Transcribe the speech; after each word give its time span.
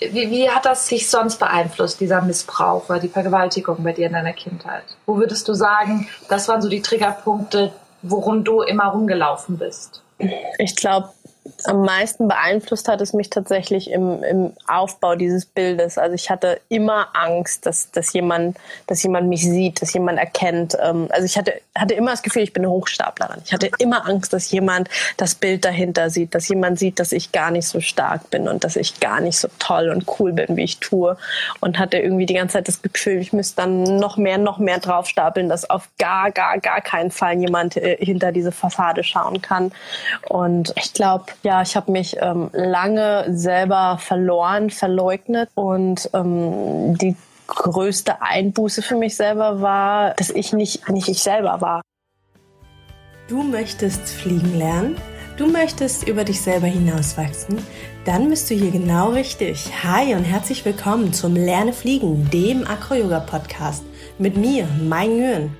wie, 0.00 0.30
wie 0.30 0.50
hat 0.50 0.64
das 0.64 0.86
sich 0.86 1.08
sonst 1.08 1.38
beeinflusst, 1.38 2.00
dieser 2.00 2.22
Missbrauch 2.22 2.88
oder 2.88 2.98
die 2.98 3.08
Vergewaltigung 3.08 3.82
bei 3.82 3.92
dir 3.92 4.06
in 4.06 4.12
deiner 4.12 4.32
Kindheit? 4.32 4.84
Wo 5.06 5.16
würdest 5.16 5.46
du 5.48 5.54
sagen, 5.54 6.08
das 6.28 6.48
waren 6.48 6.62
so 6.62 6.68
die 6.68 6.82
Triggerpunkte, 6.82 7.72
worum 8.02 8.44
du 8.44 8.62
immer 8.62 8.86
rumgelaufen 8.86 9.58
bist? 9.58 10.02
Ich 10.58 10.76
glaube, 10.76 11.10
am 11.64 11.82
meisten 11.82 12.28
beeinflusst 12.28 12.88
hat 12.88 13.00
es 13.00 13.12
mich 13.12 13.30
tatsächlich 13.30 13.90
im, 13.90 14.22
im 14.22 14.52
Aufbau 14.66 15.14
dieses 15.14 15.46
Bildes. 15.46 15.98
Also 15.98 16.14
ich 16.14 16.30
hatte 16.30 16.60
immer 16.68 17.08
Angst, 17.14 17.66
dass, 17.66 17.90
dass, 17.90 18.12
jemand, 18.12 18.58
dass 18.86 19.02
jemand 19.02 19.28
mich 19.28 19.42
sieht, 19.42 19.80
dass 19.82 19.92
jemand 19.92 20.18
erkennt. 20.18 20.76
Ähm, 20.80 21.08
also 21.10 21.24
ich 21.24 21.36
hatte, 21.36 21.54
hatte 21.80 21.94
immer 21.94 22.10
das 22.10 22.22
Gefühl, 22.22 22.42
ich 22.42 22.52
bin 22.52 22.64
eine 22.64 22.72
Hochstaplerin. 22.72 23.40
Ich 23.44 23.52
hatte 23.52 23.70
immer 23.78 24.06
Angst, 24.08 24.32
dass 24.32 24.50
jemand 24.50 24.88
das 25.16 25.34
Bild 25.34 25.64
dahinter 25.64 26.10
sieht, 26.10 26.34
dass 26.34 26.48
jemand 26.48 26.78
sieht, 26.78 26.98
dass 26.98 27.12
ich 27.12 27.32
gar 27.32 27.50
nicht 27.50 27.66
so 27.66 27.80
stark 27.80 28.30
bin 28.30 28.48
und 28.48 28.64
dass 28.64 28.76
ich 28.76 29.00
gar 29.00 29.20
nicht 29.20 29.38
so 29.38 29.48
toll 29.58 29.90
und 29.90 30.06
cool 30.18 30.32
bin, 30.32 30.56
wie 30.56 30.64
ich 30.64 30.78
tue. 30.78 31.16
Und 31.60 31.78
hatte 31.78 31.98
irgendwie 31.98 32.26
die 32.26 32.34
ganze 32.34 32.54
Zeit 32.54 32.68
das 32.68 32.82
Gefühl, 32.82 33.18
ich 33.18 33.32
müsste 33.32 33.62
dann 33.62 33.98
noch 33.98 34.16
mehr, 34.16 34.38
noch 34.38 34.58
mehr 34.58 34.78
draufstapeln, 34.78 35.48
dass 35.48 35.68
auf 35.68 35.88
gar, 35.98 36.30
gar, 36.30 36.58
gar 36.58 36.80
keinen 36.80 37.10
Fall 37.10 37.38
jemand 37.38 37.76
äh, 37.76 37.96
hinter 37.98 38.32
diese 38.32 38.52
Fassade 38.52 39.04
schauen 39.04 39.42
kann. 39.42 39.72
Und 40.28 40.72
ich 40.76 40.92
glaube, 40.92 41.26
ja, 41.42 41.62
ich 41.62 41.76
habe 41.76 41.92
mich 41.92 42.16
ähm, 42.20 42.50
lange 42.52 43.24
selber 43.28 43.98
verloren, 44.00 44.70
verleugnet 44.70 45.48
und 45.54 46.10
ähm, 46.14 46.96
die 46.98 47.16
größte 47.54 48.22
Einbuße 48.22 48.82
für 48.82 48.96
mich 48.96 49.16
selber 49.16 49.60
war, 49.60 50.14
dass 50.14 50.30
ich 50.30 50.52
nicht, 50.52 50.88
nicht 50.88 51.08
ich 51.08 51.22
selber 51.22 51.60
war. 51.60 51.82
Du 53.28 53.42
möchtest 53.42 54.08
fliegen 54.08 54.56
lernen? 54.56 54.96
Du 55.36 55.46
möchtest 55.46 56.06
über 56.06 56.24
dich 56.24 56.40
selber 56.40 56.66
hinauswachsen? 56.66 57.64
Dann 58.04 58.28
bist 58.28 58.50
du 58.50 58.54
hier 58.54 58.70
genau 58.70 59.10
richtig. 59.10 59.70
Hi 59.84 60.14
und 60.14 60.24
herzlich 60.24 60.64
willkommen 60.64 61.12
zum 61.12 61.34
Lerne 61.34 61.72
Fliegen, 61.72 62.28
dem 62.30 62.66
Acro-Yoga-Podcast 62.66 63.84
mit 64.18 64.36
mir, 64.36 64.66
Mai 64.82 65.06
Nguyen. 65.06 65.59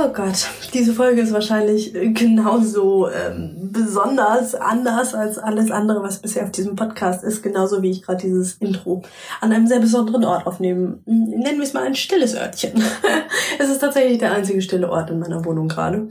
Oh 0.00 0.10
Gott, 0.12 0.48
diese 0.74 0.94
Folge 0.94 1.22
ist 1.22 1.32
wahrscheinlich 1.32 1.92
genauso 1.92 3.10
ähm, 3.10 3.70
besonders 3.72 4.54
anders 4.54 5.12
als 5.12 5.38
alles 5.38 5.72
andere, 5.72 6.04
was 6.04 6.20
bisher 6.20 6.44
auf 6.44 6.52
diesem 6.52 6.76
Podcast 6.76 7.24
ist, 7.24 7.42
genauso 7.42 7.82
wie 7.82 7.90
ich 7.90 8.02
gerade 8.02 8.20
dieses 8.20 8.54
Intro 8.54 9.02
an 9.40 9.52
einem 9.52 9.66
sehr 9.66 9.80
besonderen 9.80 10.24
Ort 10.24 10.46
aufnehme. 10.46 11.00
Nennen 11.04 11.58
wir 11.58 11.64
es 11.64 11.72
mal 11.72 11.82
ein 11.82 11.96
stilles 11.96 12.36
Örtchen. 12.36 12.80
es 13.58 13.68
ist 13.68 13.80
tatsächlich 13.80 14.18
der 14.18 14.30
einzige 14.30 14.62
stille 14.62 14.88
Ort 14.88 15.10
in 15.10 15.18
meiner 15.18 15.44
Wohnung 15.44 15.66
gerade. 15.66 16.08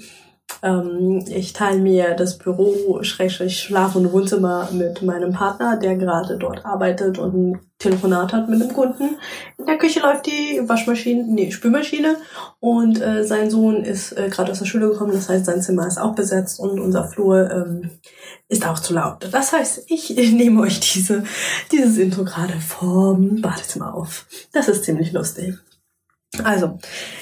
Ähm, 0.64 1.24
ich 1.28 1.54
teile 1.54 1.80
mir 1.80 2.16
das 2.16 2.38
Büro, 2.38 3.00
Schlaf- 3.04 3.96
und 3.96 4.12
Wohnzimmer 4.12 4.70
mit 4.72 5.02
meinem 5.02 5.34
Partner, 5.34 5.78
der 5.78 5.96
gerade 5.96 6.38
dort 6.38 6.66
arbeitet 6.66 7.18
und 7.20 7.36
ein 7.36 7.60
Telefonat 7.80 8.34
hat 8.34 8.50
mit 8.50 8.62
einem 8.62 8.74
Kunden. 8.74 9.18
In 9.58 9.66
der 9.68 9.78
Küche 9.78 10.00
läuft 10.00 10.26
die 10.26 10.62
Waschmaschine, 10.68 11.26
nee, 11.28 11.52
Spülmaschine 11.52 12.18
und 12.60 13.00
äh, 13.02 13.24
sein 13.24 13.52
Sohn 13.52 13.84
ist 13.84 14.14
äh, 14.14 14.30
gerade 14.30 14.52
aus 14.52 14.60
der 14.60 14.66
Schule 14.66 14.90
gekommen, 14.90 15.12
das 15.14 15.30
heißt, 15.30 15.46
sein 15.46 15.62
Zimmer 15.62 15.86
ist 15.86 16.00
auch 16.00 16.16
besetzt 16.16 16.60
und 16.60 16.80
unser 16.80 17.08
Flur 17.08 17.52
ähm, 17.52 17.92
ist 18.50 18.66
auch 18.68 18.80
zu 18.80 18.96
laut. 18.96 19.28
Das 19.32 19.54
heißt, 19.54 19.84
ich, 19.88 20.18
ich 20.18 20.32
nehme 20.34 20.62
euch 20.62 20.80
diese, 20.80 21.24
dieses 21.72 21.98
Intro 21.98 22.24
gerade 22.24 22.54
vom 22.54 23.42
Badezimmer 23.42 23.94
auf. 23.94 24.26
Das 24.54 24.68
ist 24.68 24.84
ziemlich 24.84 25.12
lustig. 25.12 25.56
Also, 26.44 26.78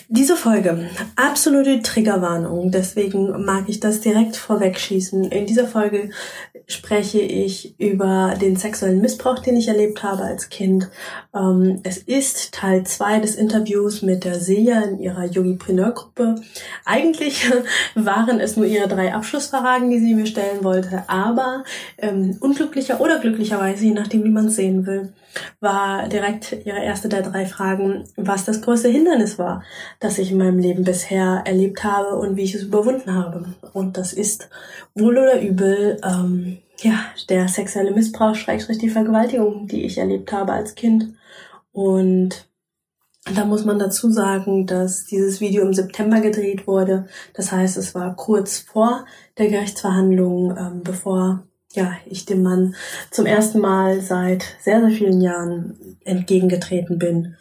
diese 0.07 0.35
Folge, 0.35 0.89
absolute 1.15 1.81
Triggerwarnung, 1.81 2.71
deswegen 2.71 3.43
mag 3.43 3.65
ich 3.67 3.79
das 3.79 4.01
direkt 4.01 4.35
vorwegschießen. 4.35 5.31
In 5.31 5.45
dieser 5.45 5.67
Folge 5.67 6.11
spreche 6.67 7.19
ich 7.19 7.79
über 7.79 8.35
den 8.39 8.55
sexuellen 8.55 9.01
Missbrauch, 9.01 9.39
den 9.39 9.55
ich 9.55 9.67
erlebt 9.67 10.03
habe 10.03 10.23
als 10.23 10.49
Kind. 10.49 10.89
Ähm, 11.35 11.79
es 11.83 11.97
ist 11.97 12.53
Teil 12.53 12.85
zwei 12.85 13.19
des 13.19 13.35
Interviews 13.35 14.01
mit 14.01 14.23
der 14.23 14.39
Seja 14.39 14.81
in 14.81 14.99
ihrer 14.99 15.25
Yogipreneur-Gruppe. 15.25 16.35
Eigentlich 16.85 17.51
waren 17.95 18.39
es 18.39 18.57
nur 18.57 18.65
ihre 18.65 18.87
drei 18.87 19.13
Abschlussfragen, 19.13 19.89
die 19.89 19.99
sie 19.99 20.15
mir 20.15 20.25
stellen 20.25 20.63
wollte, 20.63 21.03
aber 21.07 21.63
ähm, 21.97 22.37
unglücklicher 22.39 22.99
oder 23.01 23.19
glücklicherweise, 23.19 23.85
je 23.85 23.93
nachdem, 23.93 24.23
wie 24.23 24.29
man 24.29 24.47
es 24.47 24.55
sehen 24.55 24.85
will, 24.85 25.13
war 25.59 26.07
direkt 26.07 26.55
ihre 26.65 26.83
erste 26.83 27.09
der 27.09 27.21
drei 27.21 27.45
Fragen, 27.45 28.05
was 28.15 28.45
das 28.45 28.61
größte 28.61 28.87
Hindernis 28.87 29.04
war, 29.37 29.63
das 29.99 30.17
ich 30.17 30.31
in 30.31 30.37
meinem 30.37 30.59
Leben 30.59 30.83
bisher 30.83 31.43
erlebt 31.45 31.83
habe 31.83 32.15
und 32.15 32.35
wie 32.35 32.43
ich 32.43 32.55
es 32.55 32.63
überwunden 32.63 33.13
habe. 33.13 33.45
Und 33.73 33.97
das 33.97 34.13
ist 34.13 34.49
wohl 34.93 35.17
oder 35.17 35.41
übel, 35.41 35.99
ähm, 36.03 36.57
ja, 36.81 36.99
der 37.29 37.47
sexuelle 37.47 37.91
Missbrauch, 37.91 38.35
schrägstrich 38.35 38.77
die 38.77 38.89
Vergewaltigung, 38.89 39.67
die 39.67 39.85
ich 39.85 39.97
erlebt 39.97 40.31
habe 40.31 40.53
als 40.53 40.75
Kind. 40.75 41.13
Und 41.71 42.47
da 43.33 43.45
muss 43.45 43.65
man 43.65 43.79
dazu 43.79 44.11
sagen, 44.11 44.67
dass 44.67 45.05
dieses 45.05 45.41
Video 45.41 45.63
im 45.63 45.73
September 45.73 46.21
gedreht 46.21 46.67
wurde. 46.67 47.07
Das 47.33 47.51
heißt, 47.51 47.77
es 47.77 47.95
war 47.95 48.15
kurz 48.15 48.59
vor 48.59 49.05
der 49.37 49.49
Gerichtsverhandlung, 49.49 50.55
ähm, 50.57 50.81
bevor 50.83 51.43
ja, 51.75 51.93
ich 52.05 52.25
dem 52.25 52.43
Mann 52.43 52.75
zum 53.11 53.25
ersten 53.25 53.59
Mal 53.59 54.01
seit 54.01 54.45
sehr, 54.61 54.79
sehr 54.79 54.91
vielen 54.91 55.21
Jahren 55.21 55.97
entgegengetreten 56.05 56.97
bin. 56.97 57.35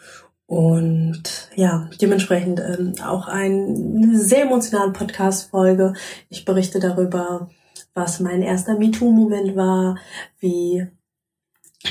Und 0.54 1.50
ja, 1.56 1.90
dementsprechend 2.00 2.60
ähm, 2.60 2.92
auch 3.04 3.26
eine 3.26 4.16
sehr 4.16 4.42
emotionale 4.42 4.92
Podcast-Folge. 4.92 5.94
Ich 6.28 6.44
berichte 6.44 6.78
darüber, 6.78 7.50
was 7.92 8.20
mein 8.20 8.40
erster 8.40 8.78
MeToo-Moment 8.78 9.56
war, 9.56 9.98
wie 10.38 10.86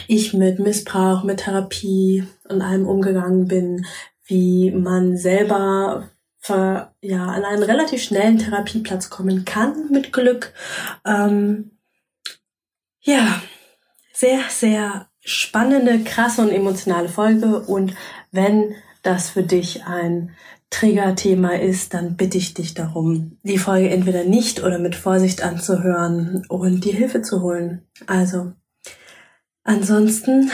ich 0.07 0.34
mit 0.34 0.59
Missbrauch, 0.59 1.25
mit 1.25 1.41
Therapie 1.41 2.25
und 2.47 2.62
allem 2.62 2.88
umgegangen 2.88 3.50
bin, 3.50 3.85
wie 4.28 4.72
man 4.72 5.18
selber 5.18 6.09
für, 6.40 6.94
ja, 7.02 7.25
an 7.25 7.44
einen 7.44 7.63
relativ 7.63 8.02
schnellen 8.02 8.38
Therapieplatz 8.38 9.09
kommen 9.09 9.44
kann 9.44 9.90
mit 9.91 10.13
Glück. 10.13 10.53
Ähm, 11.06 11.79
ja, 13.02 13.41
sehr, 14.13 14.40
sehr 14.47 15.09
spannende, 15.19 16.00
krasse 16.06 16.41
und 16.44 16.52
emotionale 16.52 17.09
Folge. 17.09 17.59
Und 17.59 17.94
wenn 18.34 18.76
das 19.04 19.30
für 19.30 19.44
dich 19.44 19.86
ein 19.86 20.36
Triggerthema 20.70 21.54
ist, 21.54 21.94
dann 21.94 22.18
bitte 22.18 22.38
ich 22.38 22.56
dich 22.56 22.74
darum, 22.74 23.38
die 23.44 23.60
Folge 23.60 23.90
entweder 23.92 24.24
nicht 24.24 24.64
oder 24.64 24.80
mit 24.80 24.96
Vorsicht 24.96 25.44
anzuhören 25.44 26.44
und 26.50 26.84
dir 26.84 26.94
Hilfe 26.94 27.22
zu 27.22 27.42
holen. 27.42 27.88
Also, 28.08 28.54
ansonsten 29.64 30.52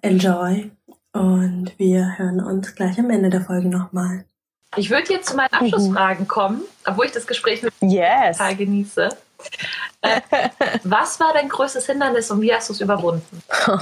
enjoy 0.00 0.70
und 1.12 1.72
wir 1.78 2.16
hören 2.16 2.40
uns 2.40 2.74
gleich 2.74 2.98
am 2.98 3.10
Ende 3.10 3.28
der 3.28 3.42
Folge 3.42 3.68
nochmal. 3.68 4.24
Ich 4.76 4.90
würde 4.90 5.12
jetzt 5.12 5.28
zu 5.28 5.36
meinen 5.36 5.50
mhm. 5.52 5.58
Abschlussfragen 5.58 6.26
kommen, 6.28 6.62
obwohl 6.86 7.06
ich 7.06 7.12
das 7.12 7.26
Gespräch 7.26 7.62
mit 7.62 7.74
yes. 7.80 8.38
total 8.38 8.56
genieße. 8.56 9.08
Äh, 10.00 10.20
was 10.84 11.20
war 11.20 11.34
dein 11.34 11.50
größtes 11.50 11.84
Hindernis 11.84 12.30
und 12.30 12.40
wie 12.40 12.54
hast 12.54 12.70
du 12.70 12.72
es 12.72 12.80
überwunden? 12.80 13.42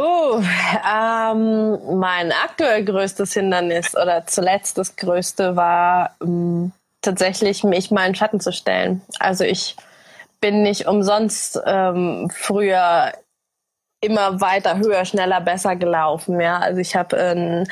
Uh, 0.00 0.42
ähm, 0.90 1.98
mein 1.98 2.32
aktuell 2.32 2.86
größtes 2.86 3.34
Hindernis 3.34 3.94
oder 3.94 4.26
zuletzt 4.26 4.78
das 4.78 4.96
größte 4.96 5.56
war 5.56 6.16
ähm, 6.22 6.72
tatsächlich, 7.02 7.64
mich 7.64 7.90
mal 7.90 8.08
in 8.08 8.14
Schatten 8.14 8.40
zu 8.40 8.50
stellen. 8.50 9.02
Also 9.18 9.44
ich 9.44 9.76
bin 10.40 10.62
nicht 10.62 10.86
umsonst 10.86 11.60
ähm, 11.66 12.30
früher 12.34 13.12
immer 14.00 14.40
weiter, 14.40 14.78
höher, 14.78 15.04
schneller, 15.04 15.42
besser 15.42 15.76
gelaufen. 15.76 16.40
Ja, 16.40 16.60
also 16.60 16.80
ich 16.80 16.96
habe 16.96 17.18
ein 17.18 17.68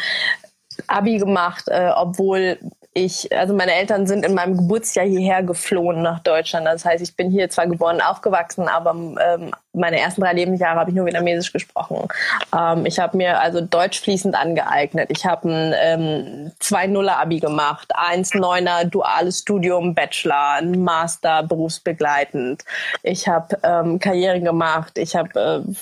Abi 0.87 1.17
gemacht, 1.17 1.65
äh, 1.69 1.93
obwohl 1.97 2.59
ich, 3.05 3.35
also 3.37 3.55
meine 3.55 3.73
Eltern 3.73 4.07
sind 4.07 4.25
in 4.25 4.35
meinem 4.35 4.57
Geburtsjahr 4.57 5.07
hierher 5.07 5.43
geflohen 5.43 6.03
nach 6.03 6.21
Deutschland. 6.21 6.67
Das 6.67 6.85
heißt, 6.85 7.03
ich 7.03 7.17
bin 7.17 7.31
hier 7.31 7.51
zwar 7.51 7.67
geboren, 7.67 8.01
aufgewachsen, 8.01 8.69
aber 8.69 8.91
ähm, 8.93 9.53
meine 9.73 10.01
ersten 10.01 10.21
drei 10.21 10.33
Lebensjahre 10.33 10.79
habe 10.79 10.91
ich 10.91 10.97
nur 10.97 11.07
Vietnamesisch 11.07 11.53
gesprochen. 11.53 12.09
Ähm, 12.57 12.87
ich 12.87 12.99
habe 12.99 13.17
mir 13.17 13.41
also 13.41 13.61
Deutsch 13.61 14.01
fließend 14.01 14.35
angeeignet. 14.35 15.11
Ich 15.11 15.25
habe 15.25 15.49
ein 15.49 15.75
ähm, 15.79 16.53
2-0er-Abi 16.61 17.41
gemacht, 17.41 17.93
1-9er 17.95 18.85
duales 18.85 19.41
Studium, 19.41 19.95
Bachelor, 19.95 20.55
ein 20.59 20.83
Master 20.83 21.43
berufsbegleitend. 21.43 22.65
Ich 23.03 23.29
habe 23.29 23.59
ähm, 23.63 23.99
Karriere 23.99 24.41
gemacht. 24.41 24.99
Ich 24.99 25.17
habe 25.17 25.65
äh, 25.69 25.73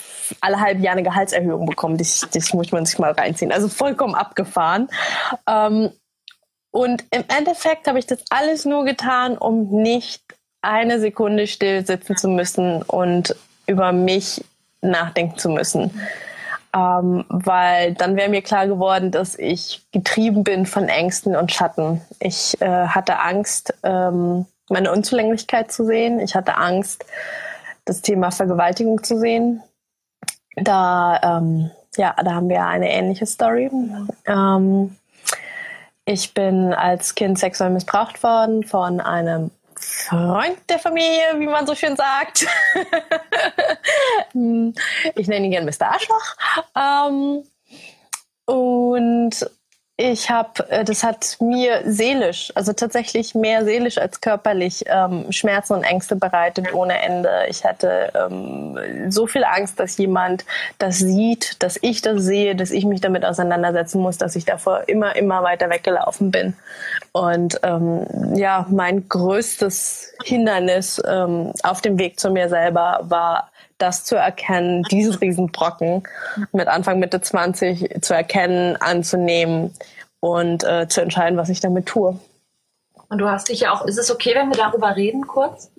alle 0.41 0.59
halbe 0.59 0.81
Jahre 0.81 0.97
eine 0.97 1.07
Gehaltserhöhung 1.07 1.65
bekommen. 1.65 1.97
Das, 1.97 2.27
das 2.31 2.53
muss 2.53 2.71
man 2.71 2.85
sich 2.85 2.99
mal 2.99 3.11
reinziehen. 3.11 3.51
Also 3.51 3.67
vollkommen 3.67 4.15
abgefahren. 4.15 4.89
Ähm, 5.47 5.91
und 6.77 7.05
im 7.09 7.23
Endeffekt 7.35 7.87
habe 7.87 7.97
ich 7.97 8.05
das 8.05 8.19
alles 8.29 8.63
nur 8.63 8.85
getan, 8.85 9.35
um 9.35 9.81
nicht 9.81 10.21
eine 10.61 10.99
Sekunde 10.99 11.47
still 11.47 11.83
sitzen 11.83 12.15
zu 12.15 12.27
müssen 12.27 12.83
und 12.83 13.35
über 13.65 13.91
mich 13.91 14.45
nachdenken 14.81 15.39
zu 15.39 15.49
müssen. 15.49 15.99
Ähm, 16.75 17.25
weil 17.29 17.95
dann 17.95 18.15
wäre 18.15 18.29
mir 18.29 18.43
klar 18.43 18.67
geworden, 18.67 19.09
dass 19.09 19.39
ich 19.39 19.81
getrieben 19.91 20.43
bin 20.43 20.67
von 20.67 20.87
Ängsten 20.87 21.35
und 21.35 21.51
Schatten. 21.51 22.01
Ich 22.19 22.61
äh, 22.61 22.67
hatte 22.67 23.17
Angst, 23.21 23.73
ähm, 23.81 24.45
meine 24.69 24.91
Unzulänglichkeit 24.91 25.71
zu 25.71 25.83
sehen. 25.83 26.19
Ich 26.19 26.35
hatte 26.35 26.57
Angst, 26.57 27.05
das 27.85 28.03
Thema 28.03 28.29
Vergewaltigung 28.29 29.03
zu 29.03 29.17
sehen. 29.17 29.63
da, 30.55 31.39
ähm, 31.39 31.71
ja, 31.95 32.13
da 32.23 32.35
haben 32.35 32.49
wir 32.49 32.63
eine 32.65 32.91
ähnliche 32.91 33.25
Story. 33.25 33.71
Ähm, 34.27 34.95
ich 36.07 36.33
bin 36.33 36.73
als 36.73 37.15
Kind 37.15 37.37
sexuell 37.37 37.69
missbraucht 37.69 38.23
worden 38.23 38.63
von 38.63 39.01
einem 39.01 39.51
Freund 39.75 40.57
der 40.69 40.79
Familie, 40.79 41.37
wie 41.37 41.47
man 41.47 41.67
so 41.67 41.75
schön 41.75 41.97
sagt. 41.97 42.47
ich 45.15 45.27
nenne 45.27 45.45
ihn 45.45 45.51
gerne 45.51 45.69
Mr. 45.69 45.91
Arschloch. 45.91 46.35
Ähm, 46.75 47.43
und 48.45 49.51
ich 49.99 50.29
habe, 50.29 50.69
äh, 50.69 50.83
das 50.85 51.03
hat 51.03 51.37
mir 51.39 51.81
seelisch, 51.85 52.51
also 52.53 52.71
tatsächlich 52.71 53.33
mehr 53.33 53.65
seelisch 53.65 53.97
als 53.97 54.21
körperlich 54.21 54.85
ähm, 54.85 55.31
Schmerzen 55.31 55.73
und 55.73 55.83
Ängste 55.83 56.15
bereitet 56.15 56.71
ohne 56.71 57.01
Ende. 57.01 57.29
Ich 57.49 57.65
hatte 57.65 58.13
ähm, 58.13 58.77
so 59.09 59.25
viel 59.25 59.43
Angst, 59.43 59.79
dass 59.79 59.97
jemand 59.97 60.45
das 60.77 60.99
sieht, 60.99 61.63
dass 61.63 61.79
ich 61.81 62.03
das 62.03 62.21
sehe, 62.21 62.55
dass 62.55 62.69
ich 62.69 62.85
mich 62.85 63.01
damit 63.01 63.25
auseinandersetzen 63.25 63.99
muss, 63.99 64.19
dass 64.19 64.35
ich 64.35 64.45
davor 64.45 64.87
immer, 64.87 65.15
immer 65.15 65.41
weiter 65.41 65.67
weggelaufen 65.71 66.29
bin. 66.29 66.55
Und 67.11 67.59
ähm, 67.63 68.05
ja, 68.35 68.67
mein 68.69 69.09
größtes 69.09 70.13
Hindernis 70.23 71.01
ähm, 71.07 71.53
auf 71.63 71.81
dem 71.81 71.97
Weg 71.97 72.19
zu 72.19 72.29
mir 72.29 72.49
selber 72.49 72.99
war 73.01 73.49
das 73.77 74.03
zu 74.03 74.15
erkennen, 74.15 74.83
diesen 74.83 75.15
Riesenbrocken 75.15 76.03
mit 76.51 76.67
Anfang, 76.67 76.99
Mitte 76.99 77.21
20 77.21 78.01
zu 78.01 78.13
erkennen, 78.13 78.75
anzunehmen 78.77 79.73
und 80.19 80.63
äh, 80.63 80.87
zu 80.87 81.01
entscheiden, 81.01 81.37
was 81.37 81.49
ich 81.49 81.59
damit 81.59 81.85
tue. 81.85 82.19
Und 83.09 83.19
du 83.19 83.29
hast 83.29 83.49
dich 83.49 83.61
ja 83.61 83.73
auch, 83.73 83.85
ist 83.85 83.97
es 83.97 84.11
okay, 84.11 84.33
wenn 84.35 84.49
wir 84.49 84.57
darüber 84.57 84.95
reden 84.95 85.27
kurz? 85.27 85.71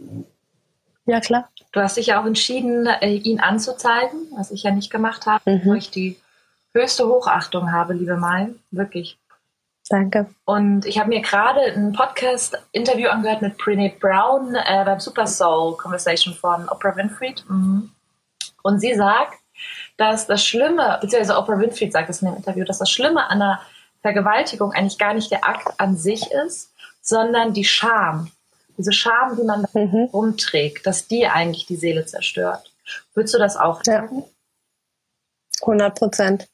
Ja, 1.07 1.21
klar. 1.21 1.49
Du 1.73 1.81
hast 1.81 1.97
dich 1.97 2.07
ja 2.09 2.21
auch 2.21 2.27
entschieden, 2.27 2.87
äh, 2.87 3.11
ihn 3.11 3.41
anzuzeigen, 3.41 4.29
was 4.37 4.51
ich 4.51 4.63
ja 4.63 4.71
nicht 4.71 4.91
gemacht 4.91 5.27
habe, 5.27 5.51
mhm. 5.51 5.61
wo 5.65 5.75
ich 5.75 5.91
die 5.91 6.17
höchste 6.75 7.07
Hochachtung 7.07 7.73
habe, 7.73 7.95
liebe 7.95 8.17
Mai. 8.17 8.49
Wirklich. 8.71 9.19
Danke. 9.89 10.27
Und 10.45 10.85
ich 10.85 10.99
habe 10.99 11.09
mir 11.09 11.23
gerade 11.23 11.61
ein 11.61 11.93
Podcast-Interview 11.93 13.09
angehört 13.09 13.41
mit 13.41 13.57
Brene 13.57 13.93
Brown 13.99 14.55
äh, 14.55 14.85
beim 14.85 15.01
Super 15.01 15.27
Soul 15.27 15.77
Conversation 15.77 16.35
von 16.35 16.69
Oprah 16.69 16.95
Winfrey. 16.97 17.35
Mhm. 17.49 17.91
Und 18.63 18.81
sie 18.81 18.95
sagt, 18.95 19.39
dass 19.97 20.27
das 20.27 20.45
Schlimme, 20.45 20.99
beziehungsweise 21.01 21.39
Oprah 21.39 21.59
Winfrey 21.59 21.91
sagt 21.91 22.11
es 22.11 22.21
in 22.21 22.29
dem 22.29 22.37
Interview, 22.37 22.65
dass 22.65 22.79
das 22.79 22.91
Schlimme 22.91 23.29
an 23.31 23.39
der 23.39 23.61
Vergewaltigung 24.03 24.73
eigentlich 24.73 24.99
gar 24.99 25.15
nicht 25.15 25.31
der 25.31 25.47
Akt 25.47 25.69
an 25.79 25.97
sich 25.97 26.31
ist, 26.31 26.71
sondern 27.01 27.55
die 27.55 27.65
Scham. 27.65 28.31
Diese 28.77 28.93
Scham, 28.93 29.37
die 29.37 29.43
man 29.43 29.67
mhm. 29.73 30.11
rumträgt, 30.13 30.87
dass 30.87 31.09
die 31.09 31.27
eigentlich 31.27 31.67
die 31.67 31.77
Seele 31.77 32.05
zerstört. 32.05 32.71
Würdest 33.15 33.35
du 33.35 33.39
das 33.39 33.57
auch 33.57 33.83
sagen? 33.83 34.19
Ja. 34.19 35.63
100 35.63 35.99
Prozent. 35.99 36.49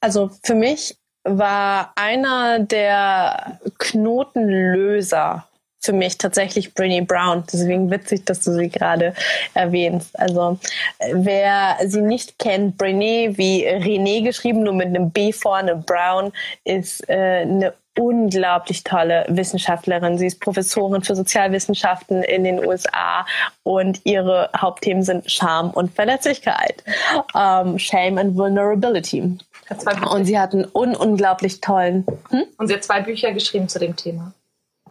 Also 0.00 0.30
für 0.42 0.54
mich 0.54 0.96
war 1.30 1.92
einer 1.96 2.60
der 2.60 3.58
Knotenlöser 3.78 5.44
für 5.80 5.92
mich 5.92 6.18
tatsächlich 6.18 6.74
Brinny 6.74 7.00
Brown. 7.00 7.44
Deswegen 7.52 7.90
witzig, 7.90 8.24
dass 8.24 8.40
du 8.40 8.52
sie 8.52 8.68
gerade 8.68 9.14
erwähnst. 9.54 10.18
Also 10.18 10.58
wer 11.12 11.76
sie 11.86 12.02
nicht 12.02 12.38
kennt, 12.38 12.76
Brinny 12.76 13.32
wie 13.36 13.66
René 13.66 14.24
geschrieben, 14.24 14.64
nur 14.64 14.74
mit 14.74 14.88
einem 14.88 15.10
B 15.10 15.32
vorne, 15.32 15.76
Brown, 15.76 16.32
ist 16.64 17.08
äh, 17.08 17.42
eine 17.42 17.74
unglaublich 17.98 18.84
tolle 18.84 19.24
Wissenschaftlerin. 19.28 20.18
Sie 20.18 20.26
ist 20.26 20.40
Professorin 20.40 21.02
für 21.02 21.16
Sozialwissenschaften 21.16 22.22
in 22.22 22.44
den 22.44 22.64
USA 22.64 23.26
und 23.64 24.00
ihre 24.04 24.50
Hauptthemen 24.56 25.02
sind 25.02 25.30
Scham 25.30 25.70
und 25.70 25.92
Verletzlichkeit. 25.92 26.84
Ähm, 27.34 27.78
Shame 27.78 28.18
and 28.18 28.36
Vulnerability. 28.36 29.38
Und 30.10 30.24
sie 30.24 30.38
hat 30.38 30.54
einen 30.54 30.66
un 30.72 30.96
unglaublich 30.96 31.60
tollen. 31.60 32.06
Hm? 32.30 32.44
Und 32.56 32.68
sie 32.68 32.74
hat 32.74 32.84
zwei 32.84 33.00
Bücher 33.00 33.32
geschrieben 33.32 33.68
zu 33.68 33.78
dem 33.78 33.96
Thema. 33.96 34.32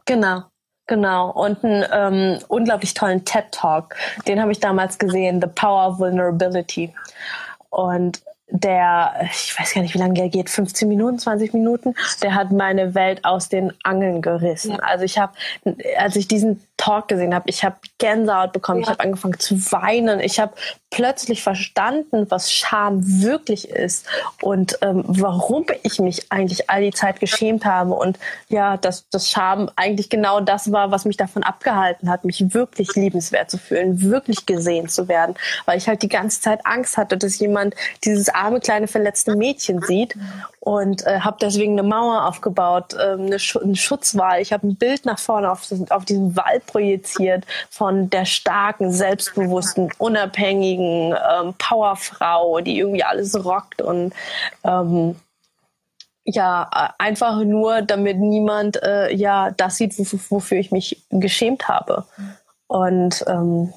Genau. 0.05 0.43
Genau, 0.89 1.31
und 1.31 1.65
einen 1.65 1.85
ähm, 1.91 2.39
unglaublich 2.47 2.93
tollen 2.93 3.25
TED 3.25 3.51
Talk. 3.51 3.97
Den 4.25 4.41
habe 4.41 4.53
ich 4.53 4.61
damals 4.61 4.97
gesehen, 4.97 5.41
The 5.41 5.47
Power 5.47 5.89
of 5.89 5.99
Vulnerability. 5.99 6.93
Und 7.69 8.21
der, 8.49 9.13
ich 9.29 9.59
weiß 9.59 9.73
gar 9.73 9.81
nicht, 9.81 9.93
wie 9.93 9.99
lange 9.99 10.13
der 10.13 10.29
geht, 10.29 10.49
15 10.49 10.87
Minuten, 10.87 11.19
20 11.19 11.53
Minuten, 11.53 11.93
der 12.21 12.35
hat 12.35 12.51
meine 12.51 12.95
Welt 12.95 13.25
aus 13.25 13.49
den 13.49 13.73
Angeln 13.83 14.21
gerissen. 14.21 14.71
Ja. 14.71 14.79
Also 14.79 15.03
ich 15.03 15.17
habe, 15.17 15.33
als 15.97 16.15
ich 16.15 16.29
diesen 16.29 16.61
Talk 16.77 17.07
gesehen 17.07 17.33
habe, 17.33 17.49
ich 17.49 17.63
habe 17.63 17.75
Gänsehaut 17.97 18.53
bekommen, 18.53 18.79
ja. 18.79 18.83
ich 18.83 18.89
habe 18.89 18.99
angefangen 18.99 19.39
zu 19.39 19.55
weinen, 19.71 20.19
ich 20.19 20.39
habe 20.39 20.53
plötzlich 20.89 21.43
verstanden, 21.43 22.27
was 22.29 22.53
Scham 22.53 23.01
wirklich 23.21 23.69
ist 23.69 24.07
und 24.41 24.77
ähm, 24.81 25.03
warum 25.07 25.65
ich 25.83 25.99
mich 25.99 26.31
eigentlich 26.31 26.69
all 26.69 26.81
die 26.81 26.91
Zeit 26.91 27.19
geschämt 27.19 27.65
habe 27.65 27.93
und 27.93 28.17
ja, 28.47 28.77
dass 28.77 29.09
das 29.09 29.29
Scham 29.29 29.69
eigentlich 29.75 30.09
genau 30.09 30.39
das 30.39 30.71
war, 30.71 30.91
was 30.91 31.05
mich 31.05 31.17
davon 31.17 31.43
abgehalten 31.43 32.09
hat, 32.09 32.23
mich 32.23 32.53
wirklich 32.53 32.95
liebenswert 32.95 33.49
zu 33.49 33.57
fühlen, 33.57 34.01
wirklich 34.01 34.45
gesehen 34.45 34.87
zu 34.87 35.07
werden, 35.07 35.35
weil 35.65 35.77
ich 35.77 35.87
halt 35.87 36.03
die 36.03 36.09
ganze 36.09 36.41
Zeit 36.41 36.65
Angst 36.65 36.95
hatte, 36.95 37.17
dass 37.17 37.39
jemand 37.39 37.75
dieses 38.05 38.29
arme 38.29 38.59
kleine 38.59 38.87
verletzte 38.87 39.35
Mädchen 39.35 39.81
sieht 39.81 40.15
und 40.59 41.07
äh, 41.07 41.21
habe 41.21 41.37
deswegen 41.41 41.79
eine 41.79 41.87
Mauer 41.87 42.25
aufgebaut, 42.25 42.93
äh, 42.93 43.13
eine, 43.13 43.39
Sch 43.39 43.55
eine 43.55 43.75
Schutzwall. 43.75 44.41
Ich 44.41 44.51
habe 44.51 44.67
ein 44.67 44.75
Bild 44.75 45.05
nach 45.05 45.17
vorne 45.19 45.51
auf, 45.51 45.65
auf 45.89 46.05
diesen 46.05 46.35
Wall 46.35 46.59
projiziert 46.77 47.43
von 47.71 48.09
der 48.11 48.25
starken, 48.25 48.91
selbstbewussten, 48.91 49.89
unabhängigen 49.97 51.13
ähm, 51.13 51.55
Powerfrau, 51.57 52.61
die 52.61 52.77
irgendwie 52.77 53.03
alles 53.03 53.43
rockt 53.43 53.81
und 53.81 54.13
ähm, 54.63 55.15
ja, 56.23 56.93
einfach 56.99 57.41
nur, 57.43 57.81
damit 57.81 58.19
niemand 58.19 58.83
äh, 58.83 59.11
ja 59.11 59.49
das 59.51 59.77
sieht, 59.77 59.97
wofür 60.29 60.57
ich 60.59 60.71
mich 60.71 61.03
geschämt 61.09 61.67
habe. 61.67 62.03
Und 62.67 63.23
ähm, 63.27 63.73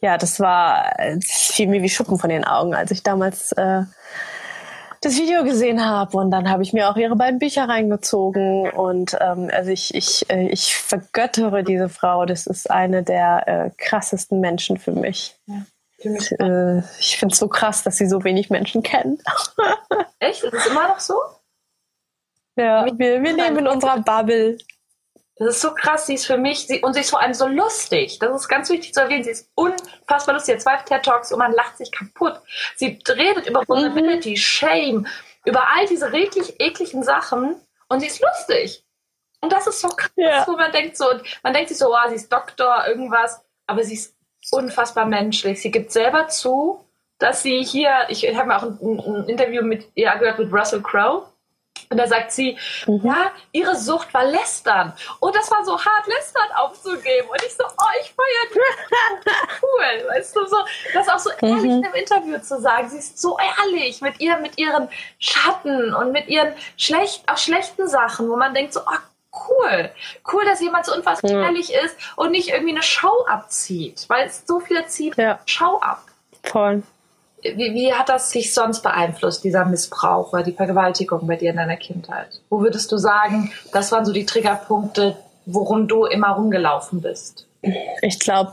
ja, 0.00 0.18
das 0.18 0.38
war, 0.38 0.92
das 0.98 1.24
fiel 1.24 1.66
mir 1.66 1.82
wie 1.82 1.88
Schuppen 1.88 2.18
von 2.18 2.30
den 2.30 2.44
Augen, 2.44 2.74
als 2.74 2.90
ich 2.90 3.02
damals 3.02 3.52
äh, 3.52 3.82
das 5.00 5.16
Video 5.16 5.44
gesehen 5.44 5.84
habe 5.84 6.16
und 6.16 6.30
dann 6.30 6.50
habe 6.50 6.62
ich 6.62 6.72
mir 6.72 6.90
auch 6.90 6.96
ihre 6.96 7.16
beiden 7.16 7.38
Bücher 7.38 7.68
reingezogen 7.68 8.70
und 8.70 9.16
ähm, 9.20 9.50
also 9.52 9.70
ich 9.70 9.94
ich 9.94 10.28
äh, 10.30 10.48
ich 10.48 10.76
vergöttere 10.76 11.62
diese 11.62 11.88
Frau. 11.88 12.26
Das 12.26 12.46
ist 12.46 12.70
eine 12.70 13.02
der 13.02 13.46
äh, 13.46 13.70
krassesten 13.76 14.40
Menschen 14.40 14.76
für 14.78 14.92
mich. 14.92 15.36
Ja. 15.46 15.62
Und, 16.04 16.32
äh, 16.40 16.78
ich 17.00 17.18
finde 17.18 17.32
es 17.32 17.38
so 17.38 17.48
krass, 17.48 17.82
dass 17.82 17.96
sie 17.96 18.06
so 18.06 18.22
wenig 18.22 18.50
Menschen 18.50 18.82
kennen. 18.82 19.18
Echt? 20.20 20.44
Ist 20.44 20.54
es 20.54 20.66
immer 20.66 20.88
noch 20.88 21.00
so? 21.00 21.14
Ja, 22.56 22.86
wir, 22.86 23.22
wir 23.22 23.32
leben 23.32 23.58
in 23.58 23.68
unserer 23.68 24.00
Bubble. 24.00 24.58
Das 25.38 25.56
ist 25.56 25.60
so 25.60 25.72
krass, 25.72 26.06
sie 26.06 26.14
ist 26.14 26.26
für 26.26 26.36
mich, 26.36 26.66
sie, 26.66 26.80
und 26.80 26.94
sie 26.94 27.00
ist 27.00 27.10
vor 27.10 27.20
allem 27.20 27.34
so 27.34 27.46
lustig. 27.46 28.18
Das 28.18 28.34
ist 28.34 28.48
ganz 28.48 28.68
wichtig 28.70 28.92
zu 28.92 29.00
erwähnen. 29.00 29.22
Sie 29.22 29.30
ist 29.30 29.50
unfassbar 29.54 30.34
lustig. 30.34 30.56
Hat 30.56 30.62
zwei 30.62 30.76
TED 30.78 31.04
Talks 31.04 31.32
und 31.32 31.38
man 31.38 31.52
lacht 31.52 31.76
sich 31.78 31.92
kaputt. 31.92 32.40
Sie 32.76 32.98
redet 33.08 33.46
über 33.46 33.62
Vulnerability, 33.66 34.30
mhm. 34.30 34.36
Shame, 34.36 35.06
über 35.44 35.62
all 35.76 35.86
diese 35.86 36.08
eklig, 36.08 36.54
ekligen 36.58 37.02
Sachen 37.02 37.54
und 37.88 38.00
sie 38.00 38.08
ist 38.08 38.20
lustig. 38.20 38.84
Und 39.40 39.52
das 39.52 39.68
ist 39.68 39.80
so 39.80 39.88
krass, 39.88 40.10
ja. 40.16 40.44
wo 40.48 40.56
man 40.56 40.72
denkt 40.72 40.96
so, 40.96 41.06
man 41.44 41.54
denkt 41.54 41.68
sich 41.68 41.78
so, 41.78 41.92
oh, 41.92 42.08
sie 42.08 42.16
ist 42.16 42.32
Doktor, 42.32 42.86
irgendwas, 42.88 43.40
aber 43.66 43.84
sie 43.84 43.94
ist 43.94 44.16
unfassbar 44.50 45.06
menschlich. 45.06 45.62
Sie 45.62 45.70
gibt 45.70 45.92
selber 45.92 46.26
zu, 46.26 46.84
dass 47.18 47.42
sie 47.42 47.62
hier, 47.62 47.92
ich 48.08 48.26
habe 48.36 48.48
mir 48.48 48.56
auch 48.56 48.64
ein, 48.64 48.78
ein 48.80 49.28
Interview 49.28 49.62
mit 49.62 49.88
ihr 49.94 50.10
gehört 50.16 50.40
mit 50.40 50.52
Russell 50.52 50.82
Crowe 50.82 51.28
und 51.90 51.96
da 51.96 52.06
sagt 52.06 52.32
sie, 52.32 52.58
mhm. 52.86 53.00
ja, 53.02 53.30
ihre 53.52 53.76
Sucht 53.76 54.12
war 54.12 54.24
Lästern. 54.24 54.92
Und 55.20 55.34
das 55.34 55.50
war 55.50 55.64
so 55.64 55.72
hart, 55.72 56.06
Lästern 56.06 56.48
aufzugeben. 56.56 57.28
Und 57.30 57.42
ich 57.42 57.54
so, 57.54 57.64
oh, 57.64 58.00
ich 58.00 58.12
feiere 58.12 58.52
die. 58.52 59.30
cool. 59.62 60.08
Weißt 60.10 60.36
du, 60.36 60.46
so, 60.46 60.56
das 60.92 61.08
auch 61.08 61.18
so 61.18 61.30
mhm. 61.40 61.48
ehrlich 61.48 61.70
in 61.70 61.84
einem 61.84 61.94
Interview 61.94 62.38
zu 62.40 62.60
sagen. 62.60 62.88
Sie 62.90 62.98
ist 62.98 63.20
so 63.20 63.38
ehrlich 63.38 64.00
mit 64.00 64.20
ihr, 64.20 64.36
mit 64.38 64.58
ihren 64.58 64.88
Schatten 65.18 65.94
und 65.94 66.12
mit 66.12 66.28
ihren 66.28 66.52
schlecht, 66.76 67.24
auch 67.26 67.38
schlechten 67.38 67.88
Sachen, 67.88 68.28
wo 68.28 68.36
man 68.36 68.52
denkt 68.52 68.74
so, 68.74 68.80
oh, 68.80 69.48
cool. 69.48 69.90
Cool, 70.30 70.44
dass 70.44 70.60
jemand 70.60 70.84
so 70.84 70.94
unfassbar 70.94 71.30
ja. 71.30 71.42
ehrlich 71.44 71.72
ist 71.72 71.96
und 72.16 72.32
nicht 72.32 72.50
irgendwie 72.50 72.72
eine 72.72 72.82
Show 72.82 73.24
abzieht. 73.26 74.04
Weil 74.08 74.26
es 74.26 74.46
so 74.46 74.60
viel 74.60 74.84
zieht 74.86 75.16
ja. 75.16 75.38
Show 75.46 75.78
ab. 75.80 76.02
Voll. 76.42 76.82
Wie, 77.42 77.74
wie 77.74 77.92
hat 77.92 78.08
das 78.08 78.30
sich 78.30 78.52
sonst 78.52 78.82
beeinflusst, 78.82 79.44
dieser 79.44 79.64
Missbrauch 79.64 80.32
oder 80.32 80.42
die 80.42 80.52
Vergewaltigung 80.52 81.26
bei 81.26 81.36
dir 81.36 81.50
in 81.50 81.56
deiner 81.56 81.76
Kindheit? 81.76 82.40
Wo 82.48 82.60
würdest 82.60 82.90
du 82.90 82.98
sagen, 82.98 83.52
das 83.72 83.92
waren 83.92 84.04
so 84.04 84.12
die 84.12 84.26
Triggerpunkte, 84.26 85.16
worum 85.46 85.88
du 85.88 86.04
immer 86.04 86.30
rumgelaufen 86.30 87.00
bist? 87.00 87.46
Ich 88.02 88.18
glaube, 88.18 88.52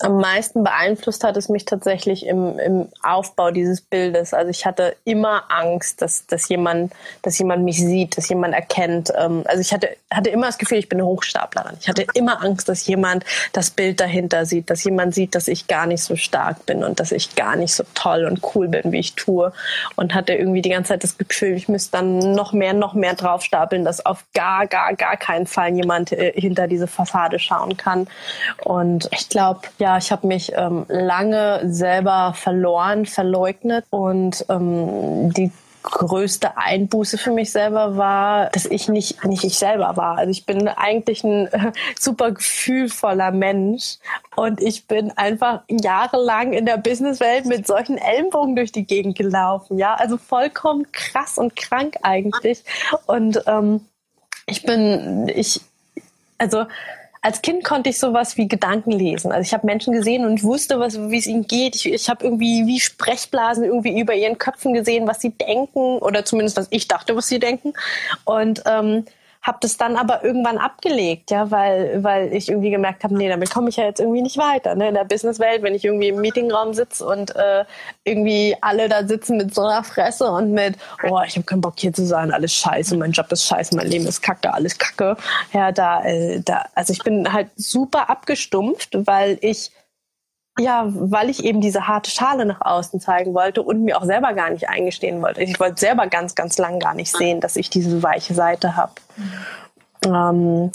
am 0.00 0.18
meisten 0.18 0.62
beeinflusst 0.62 1.24
hat 1.24 1.36
es 1.38 1.48
mich 1.48 1.64
tatsächlich 1.64 2.26
im, 2.26 2.58
im 2.58 2.88
Aufbau 3.02 3.50
dieses 3.50 3.80
Bildes. 3.80 4.34
Also 4.34 4.50
ich 4.50 4.66
hatte 4.66 4.94
immer 5.04 5.44
Angst, 5.48 6.02
dass, 6.02 6.26
dass, 6.26 6.48
jemand, 6.48 6.92
dass 7.22 7.38
jemand 7.38 7.64
mich 7.64 7.78
sieht, 7.78 8.18
dass 8.18 8.28
jemand 8.28 8.54
erkennt. 8.54 9.10
Ähm, 9.16 9.42
also 9.46 9.60
ich 9.60 9.72
hatte, 9.72 9.96
hatte 10.10 10.28
immer 10.30 10.46
das 10.46 10.58
Gefühl, 10.58 10.78
ich 10.78 10.88
bin 10.88 11.00
eine 11.00 11.06
Hochstaplerin. 11.06 11.76
Ich 11.80 11.88
hatte 11.88 12.04
immer 12.12 12.42
Angst, 12.42 12.68
dass 12.68 12.86
jemand 12.86 13.24
das 13.54 13.70
Bild 13.70 14.00
dahinter 14.00 14.44
sieht, 14.44 14.68
dass 14.68 14.84
jemand 14.84 15.14
sieht, 15.14 15.34
dass 15.34 15.48
ich 15.48 15.66
gar 15.66 15.86
nicht 15.86 16.02
so 16.02 16.14
stark 16.14 16.66
bin 16.66 16.84
und 16.84 17.00
dass 17.00 17.10
ich 17.10 17.34
gar 17.34 17.56
nicht 17.56 17.74
so 17.74 17.84
toll 17.94 18.26
und 18.26 18.42
cool 18.54 18.68
bin, 18.68 18.92
wie 18.92 19.00
ich 19.00 19.14
tue. 19.14 19.52
Und 19.96 20.14
hatte 20.14 20.34
irgendwie 20.34 20.62
die 20.62 20.70
ganze 20.70 20.88
Zeit 20.88 21.04
das 21.04 21.16
Gefühl, 21.16 21.54
ich 21.54 21.68
müsste 21.68 21.92
dann 21.92 22.32
noch 22.32 22.52
mehr, 22.52 22.74
noch 22.74 22.92
mehr 22.92 23.14
draufstapeln, 23.14 23.86
dass 23.86 24.04
auf 24.04 24.24
gar, 24.34 24.66
gar, 24.66 24.94
gar 24.94 25.16
keinen 25.16 25.46
Fall 25.46 25.74
jemand 25.74 26.12
äh, 26.12 26.32
hinter 26.34 26.68
diese 26.68 26.86
Fassade 26.86 27.38
schauen 27.38 27.78
kann. 27.78 28.08
Und 28.62 29.08
ich 29.12 29.28
glaube, 29.30 29.69
ja, 29.78 29.98
ich 29.98 30.12
habe 30.12 30.26
mich 30.26 30.52
ähm, 30.54 30.84
lange 30.88 31.60
selber 31.64 32.34
verloren, 32.34 33.06
verleugnet 33.06 33.84
und 33.90 34.44
ähm, 34.48 35.32
die 35.32 35.52
größte 35.82 36.56
Einbuße 36.58 37.16
für 37.16 37.30
mich 37.30 37.52
selber 37.52 37.96
war, 37.96 38.50
dass 38.50 38.66
ich 38.66 38.88
nicht, 38.88 39.24
nicht 39.24 39.44
ich 39.44 39.58
selber 39.58 39.96
war. 39.96 40.18
Also 40.18 40.30
ich 40.30 40.44
bin 40.44 40.68
eigentlich 40.68 41.24
ein 41.24 41.48
super 41.98 42.32
gefühlvoller 42.32 43.30
Mensch 43.30 43.96
und 44.36 44.60
ich 44.60 44.86
bin 44.86 45.10
einfach 45.16 45.62
jahrelang 45.68 46.52
in 46.52 46.66
der 46.66 46.76
Businesswelt 46.76 47.46
mit 47.46 47.66
solchen 47.66 47.96
Ellenbogen 47.96 48.56
durch 48.56 48.72
die 48.72 48.84
Gegend 48.84 49.16
gelaufen. 49.16 49.78
Ja, 49.78 49.94
also 49.94 50.16
vollkommen 50.16 50.86
krass 50.92 51.38
und 51.38 51.56
krank 51.56 51.96
eigentlich. 52.02 52.62
Und 53.06 53.42
ähm, 53.46 53.80
ich 54.46 54.62
bin, 54.62 55.28
ich, 55.34 55.60
also 56.38 56.66
als 57.22 57.42
Kind 57.42 57.64
konnte 57.64 57.90
ich 57.90 57.98
sowas 57.98 58.36
wie 58.38 58.48
Gedanken 58.48 58.92
lesen. 58.92 59.30
Also 59.30 59.46
ich 59.46 59.52
habe 59.52 59.66
Menschen 59.66 59.92
gesehen 59.92 60.24
und 60.24 60.42
wusste, 60.42 60.80
was, 60.80 60.98
wie 61.10 61.18
es 61.18 61.26
ihnen 61.26 61.46
geht. 61.46 61.76
Ich, 61.76 61.86
ich 61.86 62.08
habe 62.08 62.24
irgendwie 62.24 62.66
wie 62.66 62.80
Sprechblasen 62.80 63.64
irgendwie 63.64 64.00
über 64.00 64.14
ihren 64.14 64.38
Köpfen 64.38 64.72
gesehen, 64.72 65.06
was 65.06 65.20
sie 65.20 65.30
denken 65.30 65.98
oder 65.98 66.24
zumindest 66.24 66.56
was 66.56 66.68
ich 66.70 66.88
dachte, 66.88 67.14
was 67.16 67.28
sie 67.28 67.38
denken. 67.38 67.74
Und 68.24 68.62
ähm, 68.66 69.04
habe 69.42 69.58
das 69.62 69.78
dann 69.78 69.96
aber 69.96 70.22
irgendwann 70.22 70.58
abgelegt, 70.58 71.30
ja, 71.30 71.50
weil, 71.50 72.04
weil 72.04 72.32
ich 72.34 72.50
irgendwie 72.50 72.70
gemerkt 72.70 73.04
habe, 73.04 73.16
nee, 73.16 73.28
damit 73.28 73.50
komme 73.50 73.70
ich 73.70 73.76
ja 73.76 73.84
jetzt 73.84 73.98
irgendwie 73.98 74.20
nicht 74.20 74.36
weiter. 74.36 74.74
Ne? 74.74 74.88
In 74.88 74.94
der 74.94 75.04
Businesswelt, 75.04 75.62
wenn 75.62 75.74
ich 75.74 75.84
irgendwie 75.84 76.08
im 76.08 76.20
Meetingraum 76.20 76.74
sitze 76.74 77.06
und 77.06 77.34
äh, 77.34 77.64
irgendwie 78.04 78.54
alle 78.60 78.88
da 78.88 79.06
sitzen 79.06 79.38
mit 79.38 79.54
so 79.54 79.62
einer 79.62 79.82
Fresse 79.82 80.30
und 80.30 80.52
mit, 80.52 80.76
oh, 81.08 81.20
ich 81.26 81.36
habe 81.36 81.46
keinen 81.46 81.62
Bock 81.62 81.74
hier 81.78 81.92
zu 81.92 82.04
sein, 82.06 82.32
alles 82.32 82.52
scheiße, 82.52 82.96
mein 82.96 83.12
Job 83.12 83.32
ist 83.32 83.46
scheiße, 83.46 83.74
mein 83.76 83.86
Leben 83.86 84.06
ist 84.06 84.20
kacke, 84.20 84.52
alles 84.52 84.76
kacke. 84.76 85.16
Ja, 85.54 85.72
da, 85.72 86.04
äh, 86.04 86.40
da, 86.40 86.66
also 86.74 86.92
ich 86.92 87.02
bin 87.02 87.32
halt 87.32 87.48
super 87.56 88.10
abgestumpft, 88.10 88.90
weil 89.06 89.38
ich 89.40 89.70
ja, 90.60 90.84
weil 90.86 91.30
ich 91.30 91.44
eben 91.44 91.60
diese 91.60 91.88
harte 91.88 92.10
Schale 92.10 92.44
nach 92.44 92.60
außen 92.60 93.00
zeigen 93.00 93.34
wollte 93.34 93.62
und 93.62 93.82
mir 93.82 93.98
auch 93.98 94.04
selber 94.04 94.34
gar 94.34 94.50
nicht 94.50 94.68
eingestehen 94.68 95.22
wollte. 95.22 95.42
Ich 95.42 95.58
wollte 95.58 95.80
selber 95.80 96.06
ganz, 96.06 96.34
ganz 96.34 96.58
lang 96.58 96.78
gar 96.78 96.94
nicht 96.94 97.10
sehen, 97.10 97.40
dass 97.40 97.56
ich 97.56 97.70
diese 97.70 98.02
weiche 98.02 98.34
Seite 98.34 98.76
habe. 98.76 98.92
Ähm, 100.04 100.70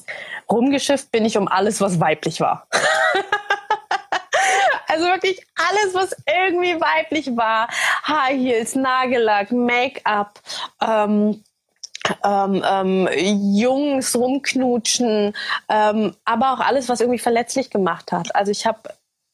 rumgeschifft 0.50 1.12
bin 1.12 1.26
ich 1.26 1.38
um 1.38 1.48
alles, 1.48 1.82
was 1.82 2.00
weiblich 2.00 2.42
war. 2.42 2.68
also 4.88 5.06
wirklich 5.06 5.46
alles, 5.56 5.94
was 5.94 6.16
irgendwie 6.28 6.82
weiblich 6.82 7.38
war. 7.38 7.68
High 8.08 8.40
Heels, 8.40 8.76
Nagellack, 8.76 9.52
Make-up, 9.52 10.40
ähm, 10.82 11.44
ähm, 12.24 12.64
ähm, 12.68 13.10
Jungs 13.56 14.16
rumknutschen, 14.16 15.36
ähm, 15.70 16.16
aber 16.26 16.54
auch 16.54 16.60
alles, 16.60 16.90
was 16.90 17.02
irgendwie 17.02 17.20
verletzlich 17.20 17.70
gemacht 17.70 18.12
hat. 18.12 18.36
Also 18.36 18.52
ich 18.52 18.66
habe 18.66 18.80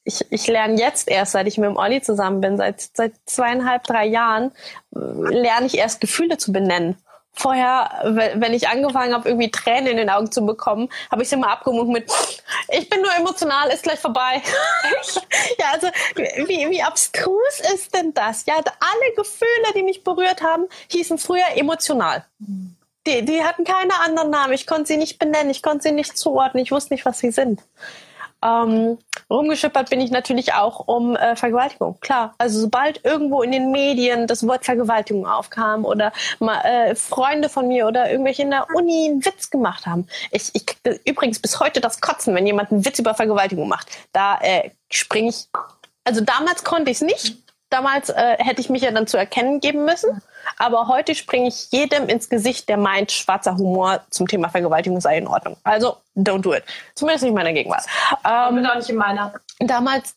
ich, 0.03 0.25
ich 0.31 0.47
lerne 0.47 0.79
jetzt 0.79 1.07
erst, 1.07 1.33
seit 1.33 1.47
ich 1.47 1.57
mit 1.57 1.69
dem 1.69 1.77
Olli 1.77 2.01
zusammen 2.01 2.41
bin, 2.41 2.57
seit, 2.57 2.81
seit 2.93 3.13
zweieinhalb, 3.25 3.83
drei 3.83 4.05
Jahren, 4.05 4.51
lerne 4.91 5.67
ich 5.67 5.77
erst 5.77 6.01
Gefühle 6.01 6.37
zu 6.37 6.51
benennen. 6.51 6.97
Vorher, 7.33 8.33
wenn 8.35 8.53
ich 8.53 8.67
angefangen 8.67 9.13
habe, 9.13 9.29
irgendwie 9.29 9.51
Tränen 9.51 9.87
in 9.87 9.97
den 9.97 10.09
Augen 10.09 10.31
zu 10.31 10.45
bekommen, 10.45 10.89
habe 11.09 11.21
ich 11.21 11.29
es 11.29 11.31
immer 11.31 11.49
abgemunkt 11.49 11.91
mit, 11.91 12.11
ich 12.69 12.89
bin 12.89 13.01
nur 13.01 13.15
emotional, 13.15 13.69
ist 13.69 13.83
gleich 13.83 13.99
vorbei. 13.99 14.41
ja, 15.57 15.67
also 15.71 15.87
wie, 16.15 16.69
wie 16.69 16.83
abstrus 16.83 17.61
ist 17.73 17.95
denn 17.95 18.13
das? 18.13 18.45
Ja, 18.47 18.55
alle 18.55 19.15
Gefühle, 19.15 19.73
die 19.75 19.83
mich 19.83 20.03
berührt 20.03 20.41
haben, 20.41 20.65
hießen 20.89 21.17
früher 21.17 21.45
emotional. 21.55 22.25
Die, 23.07 23.23
die 23.23 23.43
hatten 23.43 23.63
keine 23.63 23.99
anderen 24.01 24.29
Namen. 24.29 24.53
Ich 24.53 24.67
konnte 24.67 24.87
sie 24.87 24.97
nicht 24.97 25.17
benennen, 25.17 25.49
ich 25.49 25.63
konnte 25.63 25.83
sie 25.83 25.93
nicht 25.93 26.17
zuordnen, 26.17 26.63
ich 26.63 26.71
wusste 26.71 26.93
nicht, 26.93 27.05
was 27.05 27.19
sie 27.19 27.31
sind. 27.31 27.61
Ähm, 28.43 28.97
rumgeschippert 29.29 29.89
bin 29.89 30.01
ich 30.01 30.11
natürlich 30.11 30.53
auch 30.53 30.87
um 30.87 31.15
äh, 31.15 31.35
Vergewaltigung. 31.35 31.97
Klar, 32.01 32.33
also 32.37 32.59
sobald 32.59 33.03
irgendwo 33.05 33.41
in 33.43 33.51
den 33.51 33.71
Medien 33.71 34.27
das 34.27 34.45
Wort 34.47 34.65
Vergewaltigung 34.65 35.27
aufkam 35.27 35.85
oder 35.85 36.11
mal, 36.39 36.61
äh, 36.61 36.95
Freunde 36.95 37.49
von 37.49 37.67
mir 37.67 37.87
oder 37.87 38.09
irgendwelche 38.09 38.41
in 38.41 38.51
der 38.51 38.67
Uni 38.75 39.09
einen 39.09 39.25
Witz 39.25 39.49
gemacht 39.49 39.85
haben. 39.85 40.07
Ich, 40.31 40.49
ich 40.53 40.65
krieg 40.65 41.01
übrigens 41.05 41.39
bis 41.39 41.59
heute 41.59 41.81
das 41.81 42.01
Kotzen, 42.01 42.33
wenn 42.35 42.47
jemand 42.47 42.71
einen 42.71 42.85
Witz 42.85 42.99
über 42.99 43.13
Vergewaltigung 43.13 43.67
macht. 43.67 43.87
Da 44.11 44.39
äh, 44.41 44.71
springe 44.89 45.29
ich. 45.29 45.47
Also 46.03 46.21
damals 46.21 46.63
konnte 46.63 46.89
ich 46.89 46.97
es 46.97 47.01
nicht. 47.01 47.37
Damals 47.69 48.09
äh, 48.09 48.37
hätte 48.39 48.59
ich 48.59 48.69
mich 48.69 48.81
ja 48.81 48.91
dann 48.91 49.07
zu 49.07 49.17
erkennen 49.17 49.59
geben 49.59 49.85
müssen. 49.85 50.21
Aber 50.61 50.87
heute 50.87 51.15
springe 51.15 51.47
ich 51.47 51.71
jedem 51.71 52.07
ins 52.07 52.29
Gesicht, 52.29 52.69
der 52.69 52.77
meint, 52.77 53.11
schwarzer 53.11 53.57
Humor 53.57 54.01
zum 54.11 54.27
Thema 54.27 54.47
Vergewaltigung 54.47 55.01
sei 55.01 55.17
in 55.17 55.25
Ordnung. 55.25 55.57
Also, 55.63 55.97
don't 56.15 56.41
do 56.41 56.53
it. 56.53 56.63
Zumindest 56.93 57.23
nicht 57.23 57.31
in 57.31 57.35
meiner 57.35 57.51
Gegenwart. 57.51 57.83
Ähm, 58.23 58.55
bin 58.55 58.65
auch 58.67 58.75
nicht 58.75 58.89
in 58.89 58.95
meiner. 58.95 59.33
Damals. 59.59 60.15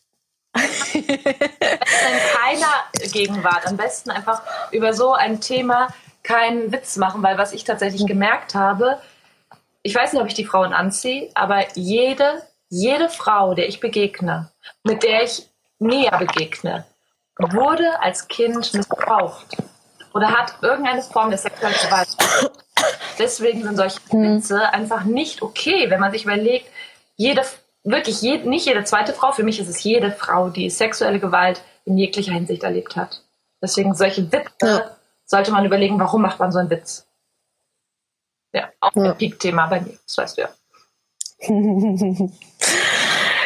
in 0.93 1.03
keiner 1.03 3.11
Gegenwart. 3.11 3.65
Am 3.65 3.75
besten 3.75 4.11
einfach 4.11 4.43
über 4.71 4.93
so 4.93 5.13
ein 5.13 5.41
Thema 5.41 5.87
keinen 6.21 6.71
Witz 6.71 6.95
machen, 6.97 7.23
weil 7.23 7.39
was 7.39 7.51
ich 7.51 7.63
tatsächlich 7.63 8.05
gemerkt 8.05 8.53
habe, 8.53 9.01
ich 9.81 9.95
weiß 9.95 10.13
nicht, 10.13 10.21
ob 10.21 10.27
ich 10.27 10.35
die 10.35 10.45
Frauen 10.45 10.73
anziehe, 10.73 11.31
aber 11.33 11.65
jede, 11.73 12.43
jede 12.69 13.09
Frau, 13.09 13.55
der 13.55 13.67
ich 13.67 13.79
begegne, 13.79 14.51
mit 14.83 15.01
der 15.01 15.23
ich 15.23 15.49
näher 15.79 16.19
begegne, 16.19 16.85
wurde 17.39 17.99
als 17.99 18.27
Kind 18.27 18.75
missbraucht 18.75 19.57
oder 20.15 20.31
hat 20.31 20.55
irgendeine 20.61 21.01
Form 21.01 21.29
der 21.29 21.37
sexuellen 21.37 21.75
Gewalt. 21.75 22.07
Deswegen 23.19 23.63
sind 23.63 23.75
solche 23.75 23.99
hm. 24.09 24.37
Witze 24.37 24.73
einfach 24.73 25.03
nicht 25.03 25.41
okay, 25.41 25.89
wenn 25.89 25.99
man 25.99 26.13
sich 26.13 26.23
überlegt, 26.23 26.71
jede, 27.17 27.43
wirklich 27.83 28.21
jede, 28.21 28.49
nicht 28.49 28.65
jede 28.65 28.85
zweite 28.85 29.13
Frau, 29.13 29.33
für 29.33 29.43
mich 29.43 29.59
ist 29.59 29.67
es 29.67 29.83
jede 29.83 30.11
Frau, 30.13 30.49
die 30.49 30.69
sexuelle 30.69 31.19
Gewalt 31.19 31.61
in 31.83 31.97
jeglicher 31.97 32.31
Hinsicht 32.31 32.63
erlebt 32.63 32.95
hat. 32.95 33.23
Deswegen 33.61 33.93
solche 33.93 34.31
Witze 34.31 34.49
ja. 34.61 34.95
sollte 35.25 35.51
man 35.51 35.65
überlegen, 35.65 35.99
warum 35.99 36.21
macht 36.21 36.39
man 36.39 36.51
so 36.51 36.59
einen 36.59 36.69
Witz? 36.69 37.05
Ja, 38.53 38.69
auch 38.79 38.95
ja. 38.95 39.11
ein 39.11 39.17
Peak-Thema 39.17 39.67
bei 39.67 39.81
mir, 39.81 39.97
das 40.05 40.17
weißt 40.17 40.37
du 40.37 40.41
ja. 40.43 40.49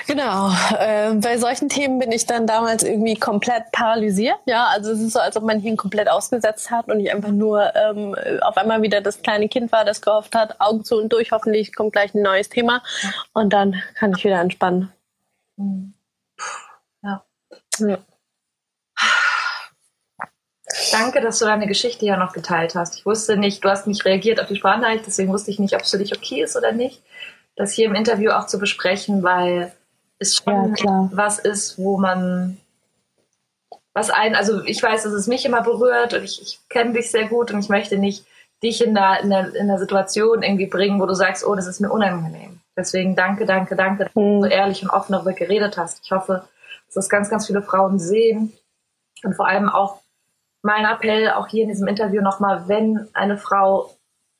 Genau. 0.10 0.50
Äh, 0.75 1.13
bei 1.13 1.38
solchen 1.38 1.70
Themen 1.70 2.00
bin 2.00 2.12
ich 2.12 2.25
dann 2.25 2.48
damals 2.48 2.82
irgendwie 2.82 3.13
komplett 3.13 3.72
paralysiert. 3.72 4.38
Ja, 4.48 4.66
also 4.66 4.92
es 4.92 5.00
ist 5.00 5.13
so, 5.13 5.20
als 5.20 5.38
ob 5.38 5.44
man 5.44 5.60
hier 5.60 5.75
komplett 5.75 6.10
ausgesetzt 6.10 6.72
hat 6.72 6.88
und 6.88 7.00
ich 7.00 7.13
einfach 7.13 7.30
nur 7.30 7.75
ähm, 7.75 8.16
auf 8.42 8.58
einmal 8.58 8.82
wieder 8.82 9.01
das 9.01 9.22
kleine 9.22 9.48
Kind 9.50 9.72
war, 9.72 9.86
das 9.86 10.01
gehofft 10.01 10.34
hat, 10.34 10.60
Augen 10.60 10.84
zu 10.84 10.98
und 10.98 11.13
durch, 11.13 11.32
hoffentlich 11.32 11.75
kommt 11.75 11.92
gleich 11.92 12.16
ein 12.16 12.24
neues 12.24 12.50
Thema 12.50 12.82
und 13.34 13.54
dann 13.54 13.84
kann 13.94 14.13
ich 14.18 14.24
wieder 14.24 14.42
entspannen. 14.42 14.92
Ja. 17.04 17.24
ja. 17.78 17.98
Danke, 20.92 21.22
dass 21.22 21.38
du 21.38 21.46
deine 21.46 21.68
Geschichte 21.68 22.08
ja 22.08 22.18
noch 22.18 22.34
geteilt 22.34 22.74
hast. 22.74 22.98
Ich 22.98 23.06
wusste 23.06 23.38
nicht, 23.38 23.63
du 23.63 23.70
hast 23.70 23.86
nicht 23.86 24.06
reagiert 24.06 24.42
auf 24.42 24.48
die 24.48 24.56
Sprachnachricht, 24.56 25.06
deswegen 25.06 25.32
wusste 25.32 25.51
ich 25.51 25.60
nicht, 25.60 25.75
ob 25.75 25.82
es 25.82 25.92
für 25.92 26.00
dich 26.00 26.18
okay 26.18 26.42
ist 26.42 26.58
oder 26.58 26.72
nicht, 26.72 27.04
das 27.56 27.74
hier 27.74 27.86
im 27.86 27.94
Interview 27.94 28.32
auch 28.32 28.48
zu 28.48 28.58
besprechen, 28.58 29.22
weil 29.22 29.72
ist 30.19 30.43
schon 30.43 30.75
ja, 30.75 31.09
was 31.13 31.39
ist, 31.39 31.77
wo 31.77 31.97
man 31.97 32.57
was 33.93 34.09
ein, 34.09 34.35
also 34.35 34.63
ich 34.63 34.81
weiß, 34.81 35.03
dass 35.03 35.13
es 35.13 35.27
mich 35.27 35.45
immer 35.45 35.61
berührt 35.61 36.13
und 36.13 36.23
ich, 36.23 36.41
ich 36.41 36.59
kenne 36.69 36.93
dich 36.93 37.11
sehr 37.11 37.27
gut 37.27 37.51
und 37.51 37.59
ich 37.59 37.69
möchte 37.69 37.97
nicht 37.97 38.25
dich 38.61 38.83
in 38.83 38.93
der, 38.93 39.21
in, 39.21 39.29
der, 39.29 39.55
in 39.55 39.67
der 39.67 39.79
Situation 39.79 40.43
irgendwie 40.43 40.67
bringen, 40.67 40.99
wo 41.01 41.05
du 41.05 41.13
sagst, 41.13 41.45
oh, 41.45 41.55
das 41.55 41.67
ist 41.67 41.79
mir 41.79 41.89
unangenehm. 41.89 42.59
Deswegen 42.75 43.15
danke, 43.15 43.45
danke, 43.45 43.75
danke, 43.75 44.05
dass 44.05 44.13
du 44.13 44.41
so 44.41 44.45
mhm. 44.45 44.51
ehrlich 44.51 44.83
und 44.83 44.89
offen 44.89 45.13
darüber 45.13 45.33
geredet 45.33 45.77
hast. 45.77 46.01
Ich 46.03 46.11
hoffe, 46.11 46.43
dass 46.85 46.95
das 46.95 47.09
ganz, 47.09 47.29
ganz 47.29 47.47
viele 47.47 47.61
Frauen 47.61 47.99
sehen 47.99 48.53
und 49.23 49.35
vor 49.35 49.47
allem 49.47 49.69
auch 49.69 50.01
mein 50.61 50.85
Appell 50.85 51.31
auch 51.31 51.47
hier 51.47 51.63
in 51.63 51.69
diesem 51.69 51.88
Interview 51.88 52.21
nochmal, 52.21 52.67
wenn 52.67 53.07
eine 53.13 53.38
Frau 53.38 53.89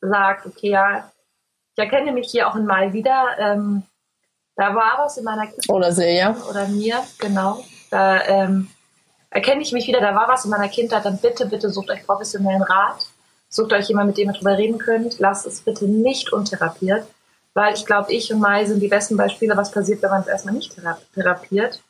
sagt, 0.02 0.46
okay, 0.46 0.70
ja, 0.70 1.12
ich 1.76 1.84
erkenne 1.84 2.12
mich 2.12 2.30
hier 2.30 2.48
auch 2.48 2.56
in 2.56 2.66
Mal 2.66 2.94
wieder, 2.94 3.38
ähm, 3.40 3.84
da 4.60 4.76
war 4.76 5.00
was 5.06 5.16
in 5.16 5.24
meiner 5.24 5.48
Kindheit. 5.48 5.70
Oder 5.70 5.94
Silja. 5.94 6.36
Oder 6.50 6.68
mir, 6.68 7.02
genau. 7.18 7.64
Da 7.90 8.22
ähm, 8.26 8.70
erkenne 9.30 9.62
ich 9.62 9.72
mich 9.72 9.88
wieder, 9.88 10.02
da 10.02 10.14
war 10.14 10.28
was 10.28 10.44
in 10.44 10.52
meiner 10.52 10.68
Kindheit, 10.68 11.06
dann 11.06 11.18
bitte, 11.18 11.46
bitte 11.46 11.70
sucht 11.70 11.90
euch 11.90 12.06
professionellen 12.06 12.64
Rat. 12.64 13.08
Sucht 13.48 13.72
euch 13.72 13.88
jemanden, 13.88 14.10
mit 14.10 14.18
dem 14.18 14.30
ihr 14.30 14.34
drüber 14.34 14.58
reden 14.58 14.78
könnt. 14.78 15.18
Lasst 15.20 15.46
es 15.46 15.62
bitte 15.62 15.86
nicht 15.86 16.34
untherapiert. 16.34 17.08
weil 17.54 17.74
ich 17.74 17.86
glaube, 17.86 18.12
ich 18.12 18.34
und 18.34 18.40
Mai 18.40 18.66
sind 18.66 18.82
die 18.82 18.90
besten 18.90 19.16
Beispiele, 19.16 19.56
was 19.56 19.72
passiert, 19.72 20.02
wenn 20.02 20.10
man 20.12 20.22
es 20.22 20.28
erstmal 20.28 20.54
nicht 20.54 20.76
therapiert. 21.16 21.82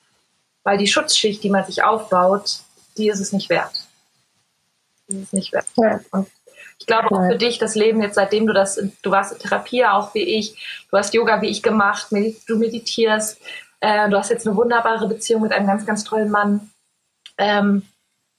Weil 0.63 0.77
die 0.77 0.87
Schutzschicht, 0.87 1.43
die 1.43 1.49
man 1.49 1.65
sich 1.65 1.83
aufbaut, 1.83 2.59
die 2.97 3.09
ist 3.09 3.19
es 3.19 3.33
nicht 3.33 3.49
wert. 3.49 3.87
Die 5.07 5.17
ist 5.17 5.23
es 5.27 5.33
nicht 5.33 5.53
wert. 5.53 5.65
Ja. 5.75 5.99
Und 6.11 6.27
ich 6.79 6.85
glaube 6.85 7.11
auch 7.11 7.27
für 7.27 7.37
dich, 7.37 7.59
das 7.59 7.75
Leben 7.75 8.01
jetzt, 8.01 8.15
seitdem 8.15 8.47
du 8.47 8.53
das, 8.53 8.81
du 9.01 9.11
warst 9.11 9.33
in 9.33 9.39
Therapie 9.39 9.85
auch 9.85 10.13
wie 10.13 10.23
ich, 10.23 10.85
du 10.89 10.97
hast 10.97 11.13
Yoga 11.13 11.41
wie 11.41 11.49
ich 11.49 11.61
gemacht, 11.61 12.07
du 12.11 12.57
meditierst, 12.57 13.39
äh, 13.81 14.09
du 14.09 14.17
hast 14.17 14.29
jetzt 14.29 14.47
eine 14.47 14.55
wunderbare 14.55 15.07
Beziehung 15.07 15.41
mit 15.41 15.51
einem 15.51 15.67
ganz, 15.67 15.85
ganz 15.85 16.03
tollen 16.03 16.31
Mann. 16.31 16.71
Ähm, 17.37 17.83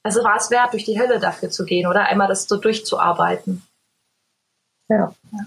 also 0.03 0.25
war 0.25 0.37
es 0.37 0.51
wert, 0.51 0.73
durch 0.73 0.85
die 0.85 0.99
Hölle 0.99 1.21
dafür 1.21 1.51
zu 1.51 1.65
gehen 1.65 1.87
oder 1.87 2.07
einmal 2.07 2.29
das 2.29 2.49
so 2.49 2.57
durchzuarbeiten. 2.57 3.63
Ja, 4.89 5.15
ja. 5.33 5.39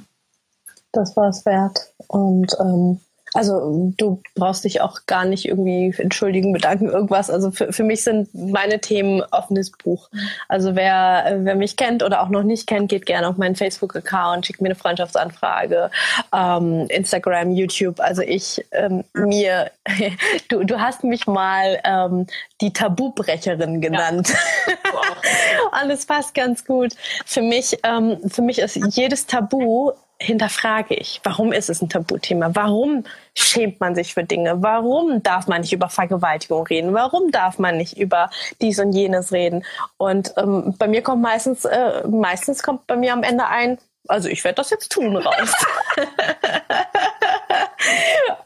das 0.92 1.18
war 1.18 1.30
es 1.30 1.46
wert. 1.46 1.92
Und 2.08 2.56
ähm, 2.60 3.00
also 3.34 3.94
du 3.98 4.22
brauchst 4.36 4.64
dich 4.64 4.82
auch 4.82 5.06
gar 5.08 5.26
nicht 5.26 5.46
irgendwie 5.46 5.94
entschuldigen, 5.98 6.54
bedanken, 6.54 6.90
irgendwas. 6.90 7.30
Also 7.30 7.52
für, 7.52 7.74
für 7.74 7.84
mich 7.84 8.04
sind 8.04 8.30
meine 8.34 8.80
Themen 8.80 9.24
offenes 9.32 9.72
Buch. 9.72 10.10
Also 10.48 10.76
wer, 10.76 11.40
wer 11.40 11.56
mich 11.56 11.76
kennt 11.76 12.04
oder 12.04 12.22
auch 12.22 12.30
noch 12.30 12.44
nicht 12.44 12.68
kennt, 12.68 12.90
geht 12.90 13.06
gerne 13.06 13.28
auf 13.28 13.38
meinen 13.38 13.56
Facebook-Account, 13.56 14.46
schickt 14.46 14.62
mir 14.62 14.70
eine 14.70 14.76
Freundschaftsanfrage, 14.76 15.90
ähm, 16.34 16.86
Instagram, 16.90 17.52
YouTube. 17.52 18.00
Also 18.00 18.22
ich 18.22 18.64
ähm, 18.72 19.04
mir, 19.14 19.72
du, 20.50 20.64
du 20.64 20.80
hast 20.80 21.04
mich 21.04 21.26
mal 21.26 21.80
ähm, 21.84 22.28
die 22.62 22.72
Tabubrecherin 22.72 23.82
genannt. 23.82 24.34
Ja. 24.68 24.74
Und 25.84 25.90
es 25.90 26.06
passt 26.06 26.36
ganz 26.36 26.66
gut. 26.66 26.94
Für 27.26 27.42
mich, 27.42 27.78
ähm, 27.84 28.18
für 28.30 28.42
mich 28.42 28.60
ist 28.60 28.76
jedes 28.96 29.26
Tabu 29.26 29.92
hinterfrage 30.24 30.96
ich, 30.96 31.22
warum 31.24 31.52
ist 31.52 31.70
es 31.70 31.82
ein 31.82 31.90
Tabuthema? 31.90 32.52
Warum 32.54 33.04
schämt 33.36 33.80
man 33.80 33.96
sich 33.96 34.14
für 34.14 34.24
Dinge? 34.24 34.62
Warum 34.62 35.22
darf 35.22 35.48
man 35.48 35.62
nicht 35.62 35.74
über 35.74 35.90
Vergewaltigung 35.90 36.66
reden? 36.68 36.94
Warum 36.94 37.32
darf 37.32 37.60
man 37.60 37.78
nicht 37.78 37.98
über 37.98 38.30
dies 38.62 38.80
und 38.80 38.94
jenes 38.94 39.32
reden? 39.32 39.64
Und 39.98 40.34
ähm, 40.38 40.76
bei 40.78 40.88
mir 40.88 41.02
kommt 41.02 41.22
meistens, 41.22 41.66
äh, 41.66 42.08
meistens 42.08 42.64
kommt 42.64 42.88
bei 42.88 42.96
mir 42.96 43.14
am 43.14 43.24
Ende 43.24 43.48
ein, 43.48 43.78
also 44.08 44.30
ich 44.30 44.44
werde 44.44 44.56
das 44.56 44.70
jetzt 44.70 44.92
tun 44.92 45.16
raus. 45.16 45.54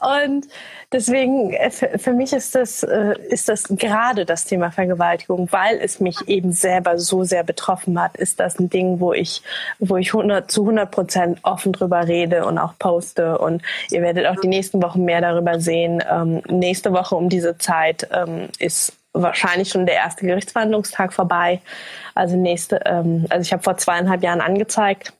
und 0.00 0.46
deswegen, 0.92 1.52
äh, 1.52 1.70
für, 1.70 2.12
mich 2.12 2.32
ist 2.32 2.54
das, 2.54 2.82
äh, 2.82 3.14
ist 3.28 3.48
das 3.48 3.64
gerade 3.64 4.24
das 4.24 4.44
Thema 4.44 4.70
Vergewaltigung, 4.70 5.48
weil 5.50 5.78
es 5.78 6.00
mich 6.00 6.16
eben 6.26 6.52
selber 6.52 6.98
so 6.98 7.24
sehr 7.24 7.44
betroffen 7.44 8.00
hat, 8.00 8.16
ist 8.16 8.40
das 8.40 8.58
ein 8.58 8.70
Ding, 8.70 9.00
wo 9.00 9.12
ich, 9.12 9.42
wo 9.78 9.96
ich 9.96 10.08
100, 10.08 10.50
zu 10.50 10.62
100 10.62 10.90
Prozent 10.90 11.38
offen 11.42 11.72
drüber 11.72 12.06
rede 12.06 12.44
und 12.46 12.58
auch 12.58 12.74
poste. 12.78 13.38
Und 13.38 13.62
ihr 13.90 14.02
werdet 14.02 14.26
auch 14.26 14.40
die 14.40 14.48
nächsten 14.48 14.82
Wochen 14.82 15.04
mehr 15.04 15.20
darüber 15.20 15.60
sehen. 15.60 16.02
Ähm, 16.10 16.42
nächste 16.48 16.92
Woche 16.92 17.14
um 17.16 17.28
diese 17.28 17.58
Zeit 17.58 18.08
ähm, 18.12 18.48
ist 18.58 18.94
wahrscheinlich 19.12 19.70
schon 19.70 19.86
der 19.86 19.96
erste 19.96 20.26
Gerichtsverhandlungstag 20.26 21.12
vorbei. 21.12 21.60
Also 22.14 22.36
nächste, 22.36 22.80
ähm, 22.84 23.26
also 23.30 23.42
ich 23.42 23.52
habe 23.52 23.62
vor 23.62 23.76
zweieinhalb 23.76 24.22
Jahren 24.22 24.40
angezeigt 24.40 25.12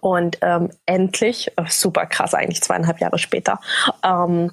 und 0.00 0.38
ähm, 0.42 0.70
endlich, 0.86 1.52
super 1.68 2.06
krass 2.06 2.34
eigentlich 2.34 2.62
zweieinhalb 2.62 3.00
Jahre 3.00 3.18
später, 3.18 3.60
ähm, 4.04 4.52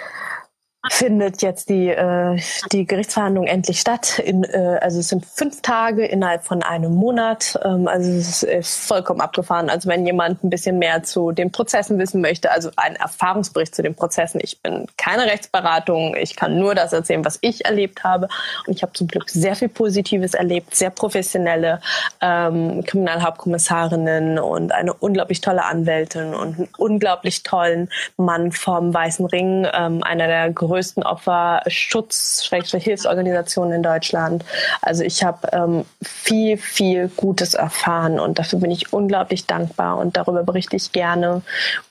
findet 0.89 1.43
jetzt 1.43 1.69
die, 1.69 1.89
äh, 1.89 2.39
die 2.71 2.85
Gerichtsverhandlung 2.85 3.45
endlich 3.45 3.79
statt. 3.79 4.17
In, 4.17 4.43
äh, 4.43 4.79
also 4.81 4.99
es 4.99 5.09
sind 5.09 5.25
fünf 5.25 5.61
Tage 5.61 6.05
innerhalb 6.05 6.43
von 6.43 6.63
einem 6.63 6.95
Monat. 6.95 7.59
Ähm, 7.63 7.87
also 7.87 8.09
es 8.11 8.41
ist 8.41 8.87
vollkommen 8.87 9.21
abgefahren. 9.21 9.69
Also 9.69 9.89
wenn 9.89 10.05
jemand 10.07 10.43
ein 10.43 10.49
bisschen 10.49 10.79
mehr 10.79 11.03
zu 11.03 11.31
den 11.33 11.51
Prozessen 11.51 11.99
wissen 11.99 12.19
möchte, 12.19 12.51
also 12.51 12.71
ein 12.77 12.95
Erfahrungsbericht 12.95 13.75
zu 13.75 13.83
den 13.83 13.93
Prozessen. 13.93 14.41
Ich 14.43 14.59
bin 14.61 14.87
keine 14.97 15.25
Rechtsberatung. 15.25 16.15
Ich 16.15 16.35
kann 16.35 16.57
nur 16.57 16.73
das 16.73 16.93
erzählen, 16.93 17.23
was 17.23 17.37
ich 17.41 17.63
erlebt 17.65 18.03
habe. 18.03 18.27
Und 18.65 18.75
ich 18.75 18.81
habe 18.81 18.93
zum 18.93 19.07
Glück 19.07 19.29
sehr 19.29 19.55
viel 19.55 19.69
Positives 19.69 20.33
erlebt, 20.33 20.73
sehr 20.73 20.89
professionelle 20.89 21.79
ähm, 22.21 22.83
Kriminalhauptkommissarinnen 22.85 24.39
und 24.39 24.71
eine 24.71 24.95
unglaublich 24.95 25.41
tolle 25.41 25.63
Anwältin 25.65 26.33
und 26.33 26.57
einen 26.57 26.69
unglaublich 26.77 27.43
tollen 27.43 27.89
Mann 28.17 28.51
vom 28.51 28.93
Weißen 28.93 29.27
Ring, 29.27 29.67
ähm, 29.71 30.01
einer 30.01 30.25
der 30.25 30.49
größten 30.71 31.03
Opferschutz-Hilfsorganisationen 31.03 33.73
in 33.73 33.83
Deutschland. 33.83 34.45
Also 34.81 35.03
ich 35.03 35.21
habe 35.23 35.49
ähm, 35.51 35.85
viel, 36.01 36.57
viel 36.57 37.09
Gutes 37.09 37.53
erfahren 37.55 38.17
und 38.19 38.39
dafür 38.39 38.59
bin 38.59 38.71
ich 38.71 38.93
unglaublich 38.93 39.45
dankbar 39.45 39.97
und 39.97 40.15
darüber 40.15 40.43
berichte 40.43 40.77
ich 40.77 40.93
gerne. 40.93 41.41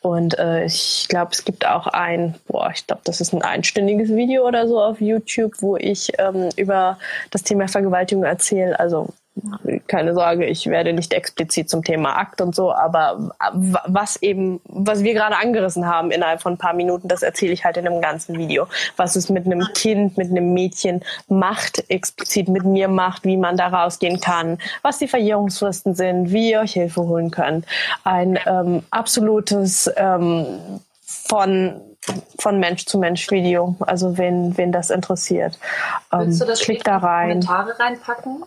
Und 0.01 0.39
äh, 0.39 0.65
ich 0.65 1.07
glaube, 1.09 1.33
es 1.33 1.45
gibt 1.45 1.67
auch 1.67 1.87
ein, 1.87 2.37
boah, 2.49 2.71
ich 2.75 2.87
glaube, 2.87 3.03
das 3.05 3.21
ist 3.21 3.35
ein 3.35 3.43
einstündiges 3.43 4.09
Video 4.11 4.49
oder 4.49 4.67
so 4.67 4.81
auf 4.81 4.99
YouTube, 5.01 5.53
wo 5.61 5.77
ich 5.77 6.13
ähm, 6.19 6.49
über 6.57 6.99
das 7.31 7.43
Thema 7.43 7.69
Vergewaltigung 7.69 8.25
erzähle. 8.25 8.81
Also 8.81 9.11
keine 9.87 10.15
Sorge, 10.15 10.47
ich 10.47 10.67
werde 10.67 10.93
nicht 10.93 11.13
explizit 11.13 11.69
zum 11.69 11.85
Thema 11.85 12.17
Akt 12.17 12.41
und 12.41 12.55
so, 12.55 12.73
aber 12.73 13.33
was 13.87 14.17
eben, 14.23 14.61
was 14.65 15.03
wir 15.03 15.15
gerade 15.15 15.37
angerissen 15.37 15.87
haben 15.87 16.11
innerhalb 16.11 16.43
von 16.43 16.55
ein 16.55 16.59
paar 16.59 16.75
Minuten, 16.75 17.09
das 17.09 17.23
erzähle 17.23 17.53
ich 17.53 17.65
halt 17.65 17.77
in 17.77 17.87
einem 17.87 18.01
ganzen 18.01 18.39
Video. 18.39 18.67
Was 18.97 19.17
es 19.17 19.29
mit 19.29 19.47
einem 19.47 19.67
Kind, 19.75 20.17
mit 20.17 20.31
einem 20.31 20.53
Mädchen 20.53 21.03
macht, 21.29 21.85
explizit 21.89 22.49
mit 22.49 22.65
mir 22.65 22.89
macht, 22.89 23.25
wie 23.25 23.37
man 23.37 23.57
da 23.57 23.69
rausgehen 23.69 24.21
kann, 24.21 24.59
was 24.83 24.99
die 24.99 25.09
Verjährungsfristen 25.09 25.95
sind, 25.95 26.31
wie 26.31 26.53
ihr 26.53 26.61
euch 26.61 26.73
Hilfe 26.73 27.03
holen 27.03 27.31
könnt. 27.31 27.67
Ein 28.05 28.39
ähm, 28.47 28.83
absolutes 28.91 29.91
ähm, 29.97 30.81
von 31.03 31.81
von 32.39 32.59
Mensch 32.59 32.87
zu 32.87 32.99
Mensch 32.99 33.31
Video. 33.31 33.77
Also 33.81 34.17
wen, 34.17 34.57
wen 34.57 34.73
das 34.73 34.91
interessiert. 34.91 35.59
Willst 36.11 36.41
du 36.41 36.47
das 36.47 36.61
klick 36.61 36.83
da 36.83 36.97
rein. 36.97 37.41
Kommentare 37.41 37.79
reinpacken? 37.79 38.45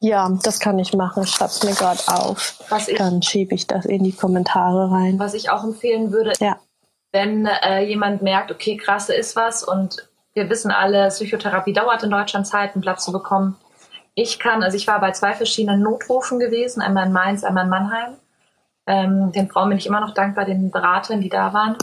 Ja, 0.00 0.30
das 0.42 0.58
kann 0.58 0.78
ich 0.78 0.94
machen. 0.94 1.22
Es 1.22 1.62
mir 1.62 1.74
gerade 1.74 2.00
auf. 2.06 2.58
Ich, 2.88 2.96
Dann 2.96 3.22
schiebe 3.22 3.54
ich 3.54 3.66
das 3.66 3.84
in 3.84 4.02
die 4.02 4.12
Kommentare 4.12 4.90
rein. 4.90 5.18
Was 5.18 5.34
ich 5.34 5.50
auch 5.50 5.62
empfehlen 5.62 6.10
würde, 6.10 6.32
ja. 6.40 6.58
wenn 7.12 7.46
äh, 7.46 7.84
jemand 7.84 8.22
merkt, 8.22 8.50
okay, 8.50 8.78
krass, 8.78 9.10
ist 9.10 9.36
was 9.36 9.62
und 9.62 10.08
wir 10.32 10.48
wissen 10.48 10.70
alle, 10.70 11.08
Psychotherapie 11.08 11.74
dauert 11.74 12.02
in 12.02 12.10
Deutschland 12.10 12.46
Zeit, 12.46 12.74
einen 12.74 12.82
Platz 12.82 13.04
zu 13.04 13.12
bekommen. 13.12 13.56
Ich 14.14 14.38
kann, 14.38 14.62
also 14.62 14.76
ich 14.76 14.86
war 14.86 15.00
bei 15.00 15.12
zwei 15.12 15.34
verschiedenen 15.34 15.82
Notrufen 15.82 16.38
gewesen, 16.38 16.80
einmal 16.80 17.06
in 17.06 17.12
Mainz, 17.12 17.44
einmal 17.44 17.64
in 17.64 17.70
Mannheim. 17.70 18.16
Ähm, 18.86 19.32
den 19.32 19.48
Frauen 19.48 19.68
bin 19.68 19.78
ich 19.78 19.86
immer 19.86 20.00
noch 20.00 20.14
dankbar, 20.14 20.46
den 20.46 20.70
Beratern, 20.70 21.20
die 21.20 21.28
da 21.28 21.52
waren. 21.52 21.76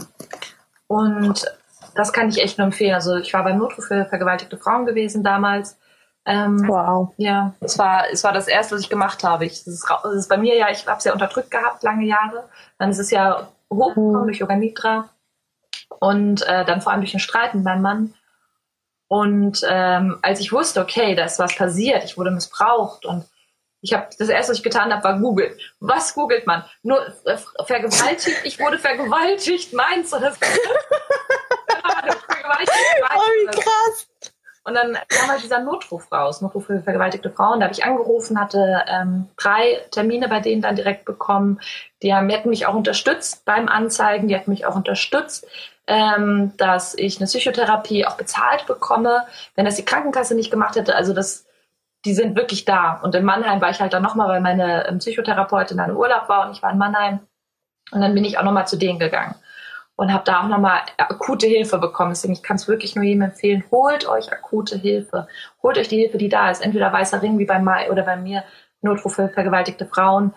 Und 0.88 1.44
das 1.94 2.12
kann 2.12 2.28
ich 2.28 2.42
echt 2.42 2.58
nur 2.58 2.66
empfehlen. 2.66 2.94
Also 2.94 3.16
ich 3.16 3.32
war 3.32 3.44
beim 3.44 3.58
Notruf 3.58 3.86
für 3.86 4.06
vergewaltigte 4.06 4.58
Frauen 4.58 4.86
gewesen 4.86 5.22
damals 5.22 5.78
ähm, 6.26 6.68
wow. 6.68 7.12
Ja, 7.16 7.54
es 7.60 7.78
war, 7.78 8.04
es 8.10 8.22
war 8.24 8.32
das 8.32 8.48
erste, 8.48 8.74
was 8.74 8.82
ich 8.82 8.90
gemacht 8.90 9.24
habe. 9.24 9.46
Ich, 9.46 9.64
das, 9.64 9.74
ist, 9.74 9.86
das 9.88 10.14
ist 10.14 10.28
bei 10.28 10.36
mir 10.36 10.56
ja, 10.56 10.70
ich 10.70 10.86
habe 10.86 10.98
es 10.98 11.04
ja 11.04 11.12
unterdrückt 11.12 11.50
gehabt, 11.50 11.82
lange 11.82 12.04
Jahre. 12.04 12.48
Dann 12.78 12.90
ist 12.90 12.98
es 12.98 13.10
ja 13.10 13.48
hochgekommen 13.72 14.22
mhm. 14.22 14.26
durch 14.26 14.38
Yoga 14.38 14.56
Nidra 14.56 15.08
und 16.00 16.46
äh, 16.46 16.64
dann 16.64 16.80
vor 16.80 16.92
allem 16.92 17.00
durch 17.00 17.12
den 17.12 17.20
Streit 17.20 17.54
mit 17.54 17.64
meinem 17.64 17.82
Mann. 17.82 18.14
Und 19.08 19.64
ähm, 19.68 20.18
als 20.22 20.40
ich 20.40 20.52
wusste, 20.52 20.82
okay, 20.82 21.14
da 21.14 21.24
ist 21.24 21.38
was 21.38 21.56
passiert, 21.56 22.04
ich 22.04 22.18
wurde 22.18 22.30
missbraucht 22.30 23.06
und 23.06 23.24
ich 23.80 23.94
habe 23.94 24.08
das 24.18 24.28
erste, 24.28 24.50
was 24.50 24.58
ich 24.58 24.64
getan 24.64 24.92
habe, 24.92 25.04
war 25.04 25.18
googeln. 25.18 25.56
Was 25.80 26.14
googelt 26.14 26.46
man? 26.46 26.64
Nur 26.82 27.06
äh, 27.24 27.38
vergewaltigt, 27.64 28.44
ich 28.44 28.58
wurde 28.58 28.78
vergewaltigt, 28.78 29.72
meins 29.72 30.12
oder 30.12 30.32
so. 30.32 30.38
vergewaltigt, 32.26 32.72
meins, 33.00 33.16
oh, 33.16 33.22
wie 33.40 33.46
krass. 33.46 34.08
Und 34.68 34.74
dann 34.74 34.98
kam 35.08 35.30
halt 35.30 35.42
dieser 35.42 35.60
Notruf 35.60 36.12
raus, 36.12 36.42
Notruf 36.42 36.66
für 36.66 36.82
vergewaltigte 36.82 37.30
Frauen. 37.30 37.60
Da 37.60 37.64
habe 37.64 37.72
ich 37.72 37.86
angerufen, 37.86 38.38
hatte 38.38 38.84
ähm, 38.86 39.26
drei 39.38 39.80
Termine 39.90 40.28
bei 40.28 40.40
denen 40.40 40.60
dann 40.60 40.76
direkt 40.76 41.06
bekommen. 41.06 41.58
Die, 42.02 42.14
haben, 42.14 42.28
die 42.28 42.34
hätten 42.34 42.50
mich 42.50 42.66
auch 42.66 42.74
unterstützt 42.74 43.46
beim 43.46 43.66
Anzeigen, 43.66 44.28
die 44.28 44.34
hätten 44.34 44.50
mich 44.50 44.66
auch 44.66 44.76
unterstützt, 44.76 45.46
ähm, 45.86 46.52
dass 46.58 46.94
ich 46.94 47.16
eine 47.16 47.26
Psychotherapie 47.26 48.04
auch 48.04 48.18
bezahlt 48.18 48.66
bekomme, 48.66 49.24
wenn 49.54 49.64
das 49.64 49.76
die 49.76 49.86
Krankenkasse 49.86 50.34
nicht 50.34 50.50
gemacht 50.50 50.76
hätte. 50.76 50.94
Also 50.94 51.14
das, 51.14 51.46
die 52.04 52.12
sind 52.12 52.36
wirklich 52.36 52.66
da. 52.66 53.00
Und 53.02 53.14
in 53.14 53.24
Mannheim 53.24 53.62
war 53.62 53.70
ich 53.70 53.80
halt 53.80 53.94
dann 53.94 54.02
nochmal, 54.02 54.28
weil 54.28 54.42
meine 54.42 54.86
ähm, 54.86 54.98
Psychotherapeutin 54.98 55.78
dann 55.78 55.90
im 55.90 55.96
Urlaub 55.96 56.28
war 56.28 56.46
und 56.46 56.52
ich 56.52 56.62
war 56.62 56.72
in 56.72 56.78
Mannheim. 56.78 57.20
Und 57.90 58.02
dann 58.02 58.14
bin 58.14 58.26
ich 58.26 58.36
auch 58.36 58.44
nochmal 58.44 58.68
zu 58.68 58.76
denen 58.76 58.98
gegangen 58.98 59.34
und 59.98 60.12
habe 60.12 60.22
da 60.24 60.42
auch 60.42 60.48
nochmal 60.48 60.82
akute 60.96 61.48
Hilfe 61.48 61.76
bekommen. 61.78 62.12
Deswegen, 62.12 62.32
ich 62.32 62.44
kann 62.44 62.54
es 62.54 62.68
wirklich 62.68 62.94
nur 62.94 63.04
jedem 63.04 63.22
empfehlen, 63.22 63.64
holt 63.72 64.08
euch 64.08 64.32
akute 64.32 64.78
Hilfe. 64.78 65.26
Holt 65.60 65.76
euch 65.76 65.88
die 65.88 65.98
Hilfe, 65.98 66.18
die 66.18 66.28
da 66.28 66.52
ist. 66.52 66.64
Entweder 66.64 66.92
Weißer 66.92 67.20
Ring 67.20 67.36
wie 67.40 67.44
bei 67.44 67.58
Mai 67.58 67.90
oder 67.90 68.04
bei 68.04 68.16
mir, 68.16 68.44
Notruf 68.80 69.16
für 69.16 69.28
vergewaltigte 69.28 69.86
Frauen. 69.86 70.34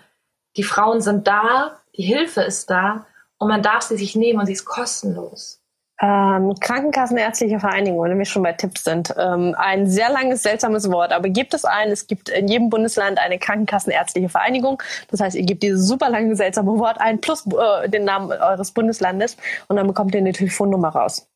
Die 0.57 0.63
Frauen 0.63 0.99
sind 0.99 1.27
da, 1.27 1.77
die 1.95 2.01
Hilfe 2.01 2.41
ist 2.41 2.71
da 2.71 3.05
und 3.37 3.49
man 3.49 3.61
darf 3.61 3.83
sie 3.83 3.97
sich 3.97 4.15
nehmen 4.15 4.39
und 4.39 4.47
sie 4.47 4.53
ist 4.53 4.65
kostenlos. 4.65 5.60
Ähm, 6.01 6.55
Krankenkassenärztliche 6.59 7.59
Vereinigung, 7.59 8.03
wenn 8.03 8.17
wir 8.17 8.25
schon 8.25 8.41
bei 8.41 8.53
Tipps 8.53 8.83
sind. 8.83 9.13
Ähm, 9.19 9.53
ein 9.55 9.87
sehr 9.87 10.09
langes, 10.09 10.41
seltsames 10.41 10.89
Wort, 10.91 11.13
aber 11.13 11.29
gibt 11.29 11.53
es 11.53 11.63
einen? 11.63 11.91
Es 11.91 12.07
gibt 12.07 12.29
in 12.29 12.47
jedem 12.47 12.69
Bundesland 12.71 13.19
eine 13.19 13.37
Krankenkassenärztliche 13.37 14.27
Vereinigung. 14.27 14.81
Das 15.11 15.19
heißt, 15.19 15.35
ihr 15.35 15.45
gebt 15.45 15.61
dieses 15.61 15.87
super 15.87 16.09
lange, 16.09 16.35
seltsame 16.35 16.79
Wort 16.79 16.99
ein 16.99 17.21
plus 17.21 17.45
äh, 17.45 17.87
den 17.87 18.03
Namen 18.05 18.31
eures 18.31 18.71
Bundeslandes 18.71 19.37
und 19.67 19.75
dann 19.75 19.85
bekommt 19.85 20.15
ihr 20.15 20.21
eine 20.21 20.31
Telefonnummer 20.31 20.89
raus. 20.89 21.30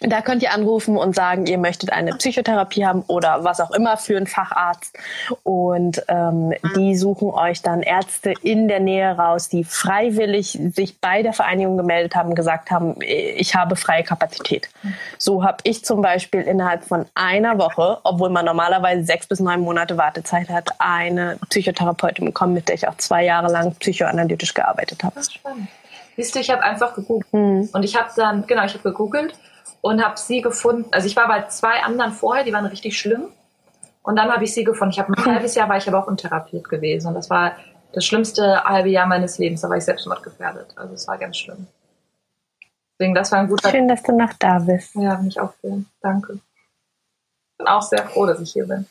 Da 0.00 0.20
könnt 0.20 0.44
ihr 0.44 0.52
anrufen 0.52 0.96
und 0.96 1.16
sagen, 1.16 1.46
ihr 1.46 1.58
möchtet 1.58 1.90
eine 1.90 2.12
Psychotherapie 2.12 2.86
haben 2.86 3.02
oder 3.08 3.42
was 3.42 3.60
auch 3.60 3.72
immer 3.72 3.96
für 3.96 4.16
einen 4.16 4.28
Facharzt. 4.28 4.96
Und 5.42 6.04
ähm, 6.06 6.52
die 6.76 6.96
suchen 6.96 7.30
euch 7.30 7.62
dann 7.62 7.82
Ärzte 7.82 8.32
in 8.42 8.68
der 8.68 8.78
Nähe 8.78 9.10
raus, 9.10 9.48
die 9.48 9.64
freiwillig 9.64 10.56
sich 10.72 11.00
bei 11.00 11.24
der 11.24 11.32
Vereinigung 11.32 11.76
gemeldet 11.76 12.14
haben, 12.14 12.36
gesagt 12.36 12.70
haben, 12.70 12.94
ich 13.00 13.56
habe 13.56 13.74
freie 13.74 14.04
Kapazität. 14.04 14.70
So 15.18 15.42
habe 15.42 15.58
ich 15.64 15.84
zum 15.84 16.00
Beispiel 16.00 16.42
innerhalb 16.42 16.84
von 16.84 17.06
einer 17.16 17.58
Woche, 17.58 17.98
obwohl 18.04 18.30
man 18.30 18.44
normalerweise 18.44 19.04
sechs 19.04 19.26
bis 19.26 19.40
neun 19.40 19.62
Monate 19.62 19.96
Wartezeit 19.96 20.48
hat, 20.48 20.70
eine 20.78 21.38
Psychotherapeutin 21.48 22.24
bekommen, 22.24 22.54
mit 22.54 22.68
der 22.68 22.76
ich 22.76 22.86
auch 22.86 22.96
zwei 22.98 23.24
Jahre 23.24 23.50
lang 23.50 23.74
psychoanalytisch 23.74 24.54
gearbeitet 24.54 25.02
habe. 25.02 25.16
Das 25.16 25.26
ist 25.26 25.34
spannend. 25.34 25.66
Siehst 26.16 26.36
du, 26.36 26.38
ich 26.38 26.50
habe 26.50 26.62
einfach 26.62 26.94
gegoogelt. 26.94 27.32
Hm. 27.32 27.68
Und 27.72 27.82
ich 27.82 27.96
habe 27.96 28.10
dann, 28.14 28.46
genau, 28.46 28.64
ich 28.64 28.74
habe 28.74 28.82
gegoogelt 28.82 29.34
und 29.80 30.02
habe 30.04 30.18
sie 30.18 30.42
gefunden. 30.42 30.88
Also 30.92 31.06
ich 31.06 31.16
war 31.16 31.28
bei 31.28 31.46
zwei 31.46 31.82
anderen 31.82 32.12
vorher, 32.12 32.44
die 32.44 32.52
waren 32.52 32.66
richtig 32.66 32.98
schlimm. 32.98 33.28
Und 34.02 34.16
dann 34.16 34.32
habe 34.32 34.44
ich 34.44 34.54
sie 34.54 34.64
gefunden. 34.64 34.92
Ich 34.92 34.98
habe 34.98 35.12
ein 35.12 35.24
halbes 35.24 35.54
Jahr 35.54 35.68
war 35.68 35.76
ich 35.76 35.86
aber 35.86 36.02
auch 36.02 36.06
untherapiert 36.06 36.68
gewesen. 36.68 37.08
Und 37.08 37.14
das 37.14 37.28
war 37.28 37.56
das 37.92 38.04
schlimmste 38.04 38.64
halbe 38.64 38.88
Jahr 38.88 39.06
meines 39.06 39.38
Lebens. 39.38 39.60
Da 39.60 39.68
war 39.68 39.76
ich 39.76 39.84
selbstmordgefährdet. 39.84 40.68
Also 40.76 40.94
es 40.94 41.06
war 41.06 41.18
ganz 41.18 41.36
schlimm. 41.36 41.66
Deswegen, 42.98 43.14
das 43.14 43.30
war 43.30 43.40
ein 43.40 43.48
guter. 43.48 43.70
Schön, 43.70 43.86
dass 43.86 44.02
du 44.02 44.16
noch 44.16 44.32
da 44.38 44.58
bist. 44.58 44.94
Ja, 44.94 45.14
bin 45.16 45.28
ich 45.28 45.38
auch 45.38 45.52
schön. 45.60 45.86
Danke. 46.00 46.40
Bin 47.58 47.68
auch 47.68 47.82
sehr 47.82 48.06
froh, 48.08 48.26
dass 48.26 48.40
ich 48.40 48.52
hier 48.52 48.66
bin. 48.66 48.86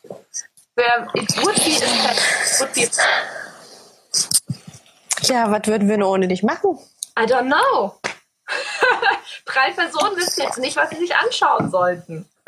Wer, 0.76 1.08
Woodby 1.13 1.71
ist 1.71 2.62
Woodby. 2.62 2.88
Ja, 5.23 5.52
was 5.52 5.65
würden 5.65 5.89
wir 5.89 5.97
nur 5.97 6.12
ohne 6.12 6.28
dich 6.28 6.43
machen? 6.43 6.78
I 7.17 7.23
don't 7.23 7.47
know. 7.47 7.95
Drei 9.47 9.71
Personen 9.71 10.17
wissen 10.17 10.43
jetzt 10.43 10.57
nicht, 10.57 10.75
was 10.75 10.89
sie 10.89 10.97
sich 10.97 11.15
anschauen 11.15 11.71
sollten. 11.71 12.29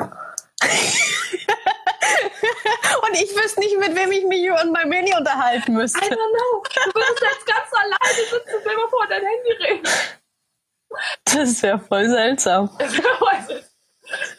und 3.02 3.14
ich 3.14 3.34
wüsste 3.34 3.60
nicht, 3.60 3.78
mit 3.78 3.94
wem 3.96 4.12
ich 4.12 4.24
mich 4.26 4.50
und 4.50 4.72
mein 4.72 4.88
Mini 4.88 5.14
unterhalten 5.16 5.74
müsste. 5.74 5.98
I 5.98 6.02
don't 6.02 6.16
know. 6.16 6.62
Du 6.62 6.94
würdest 6.94 7.22
jetzt 7.22 7.46
ganz 7.46 7.72
alleine 7.72 8.14
sitzen 8.14 8.54
und 8.54 8.72
immer 8.72 8.88
vor 8.88 9.06
dein 9.08 9.22
Handy 9.22 9.52
reden. 9.52 9.88
Das 11.24 11.48
ist 11.48 11.62
ja 11.62 11.78
voll 11.88 12.08
seltsam. 12.08 12.70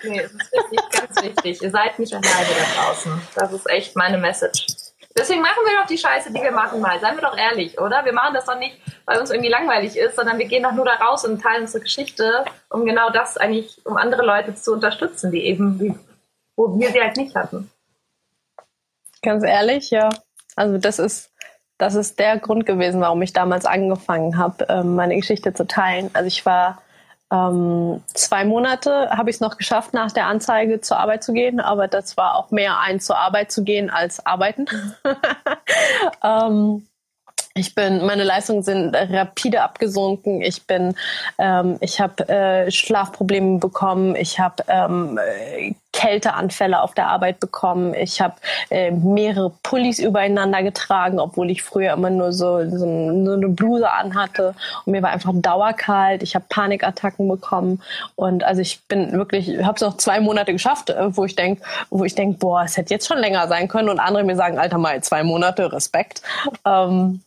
nee, 0.04 0.20
es 0.20 0.32
ist 0.32 0.52
wichtig, 0.52 0.90
ganz 0.92 1.22
wichtig. 1.22 1.62
Ihr 1.62 1.72
seid 1.72 1.98
nicht 1.98 2.14
alleine 2.14 2.48
da 2.48 2.84
draußen. 2.84 3.22
Das 3.36 3.54
ist 3.54 3.70
echt 3.70 3.96
meine 3.96 4.18
Message. 4.18 4.68
Deswegen 5.18 5.42
machen 5.42 5.60
wir 5.66 5.80
doch 5.80 5.88
die 5.88 5.98
Scheiße, 5.98 6.32
die 6.32 6.42
wir 6.42 6.52
machen 6.52 6.80
mal. 6.80 7.00
Seien 7.00 7.16
wir 7.16 7.22
doch 7.22 7.38
ehrlich, 7.38 7.80
oder? 7.80 8.06
Wir 8.06 8.14
machen 8.14 8.34
das 8.34 8.46
doch 8.46 8.58
nicht, 8.58 8.78
weil 9.06 9.20
uns 9.20 9.30
irgendwie 9.30 9.50
langweilig 9.50 9.98
ist, 9.98 10.16
sondern 10.16 10.40
wir 10.40 10.48
gehen 10.48 10.64
doch 10.64 10.72
nur 10.72 10.86
da 10.86 10.94
raus 10.94 11.26
und 11.26 11.42
teilen 11.42 11.64
unsere 11.64 11.84
Geschichte, 11.84 12.46
um 12.70 12.86
genau 12.86 13.10
das 13.10 13.38
eigentlich, 13.38 13.86
um 13.86 13.98
andere 13.98 14.26
Leute 14.26 14.56
zu 14.56 14.74
unterstützen, 14.74 15.32
die 15.32 15.46
eben, 15.46 16.00
wo 16.56 16.80
wir 16.80 16.92
sie 16.92 17.02
halt 17.02 17.18
nicht 17.18 17.36
hatten. 17.36 17.70
Ganz 19.22 19.44
ehrlich, 19.44 19.92
ja. 19.92 20.10
Also 20.56 20.78
das 20.78 20.98
ist, 21.00 21.32
das 21.78 21.96
ist 21.96 22.20
der 22.20 22.40
Grund 22.40 22.66
gewesen, 22.66 23.02
warum 23.02 23.22
ich 23.22 23.34
damals 23.34 23.66
angefangen 23.66 24.38
habe, 24.38 24.66
ähm, 24.70 24.96
meine 24.96 25.16
Geschichte 25.16 25.54
zu 25.54 25.68
teilen. 25.68 26.10
Also 26.14 26.28
ich 26.28 26.46
war 26.46 26.81
ähm, 27.32 28.04
zwei 28.14 28.44
Monate 28.44 29.10
habe 29.12 29.30
ich 29.30 29.38
es 29.38 29.40
noch 29.40 29.58
geschafft, 29.58 29.94
nach 29.94 30.12
der 30.12 30.28
Anzeige 30.28 30.82
zur 30.82 31.00
Arbeit 31.00 31.24
zu 31.24 31.32
gehen, 31.34 31.60
aber 31.60 31.88
das 31.88 32.18
war 32.18 32.36
auch 32.36 32.52
mehr 32.52 32.80
ein 32.80 33.00
zur 33.00 33.18
Arbeit 33.18 33.52
zu 33.52 33.64
gehen 33.64 33.90
als 33.90 34.26
arbeiten. 34.26 34.66
ähm, 36.24 36.86
ich 37.54 37.76
bin, 37.76 38.06
meine 38.06 38.24
Leistungen 38.24 38.64
sind 38.64 38.96
rapide 38.96 39.62
abgesunken. 39.62 40.42
Ich 40.42 40.66
bin, 40.68 40.96
ähm, 41.38 41.78
ich 41.82 42.00
habe 42.00 42.28
äh, 42.30 42.72
Schlafprobleme 42.72 43.60
bekommen. 43.60 44.16
Ich 44.16 44.40
habe 44.40 44.64
ähm, 44.68 45.20
Kälteanfälle 45.92 46.82
auf 46.82 46.94
der 46.94 47.08
Arbeit 47.08 47.42
bekommen. 47.42 47.94
Ich 47.94 48.22
habe 48.22 48.36
äh, 48.70 48.92
mehrere 48.92 49.52
Pullis 49.64 50.00
übereinander 50.00 50.64
getragen, 50.64 51.20
obwohl 51.20 51.50
ich 51.50 51.62
früher 51.62 51.92
immer 51.94 52.10
nur 52.10 52.32
so, 52.32 52.70
so, 52.70 52.78
so 52.78 52.86
eine 52.86 53.50
Bluse 53.50 53.92
anhatte. 53.92 54.56
Und 54.86 54.94
mir 54.94 55.02
war 55.02 55.10
einfach 55.10 55.32
dauerkalt. 55.34 56.24
Ich 56.24 56.36
habe 56.36 56.46
Panikattacken 56.48 57.28
bekommen. 57.28 57.82
Und 58.16 58.46
also 58.46 58.62
ich 58.62 58.82
bin 58.88 59.12
wirklich, 59.12 59.62
habe 59.62 59.76
es 59.76 59.82
noch 59.82 59.98
zwei 59.98 60.22
Monate 60.22 60.54
geschafft, 60.54 60.90
äh, 60.90 61.16
wo 61.18 61.26
ich 61.26 61.36
denk, 61.36 61.62
wo 61.90 62.06
ich 62.06 62.16
denk, 62.16 62.40
boah, 62.40 62.64
es 62.64 62.78
hätte 62.78 62.94
jetzt 62.94 63.08
schon 63.08 63.18
länger 63.18 63.50
sein 63.50 63.68
können. 63.68 63.90
Und 63.90 64.00
andere 64.00 64.24
mir 64.24 64.38
sagen, 64.38 64.58
Alter, 64.58 64.78
mal 64.78 65.04
zwei 65.04 65.24
Monate, 65.24 65.74
Respekt. 65.74 66.22
Ähm, 66.66 67.22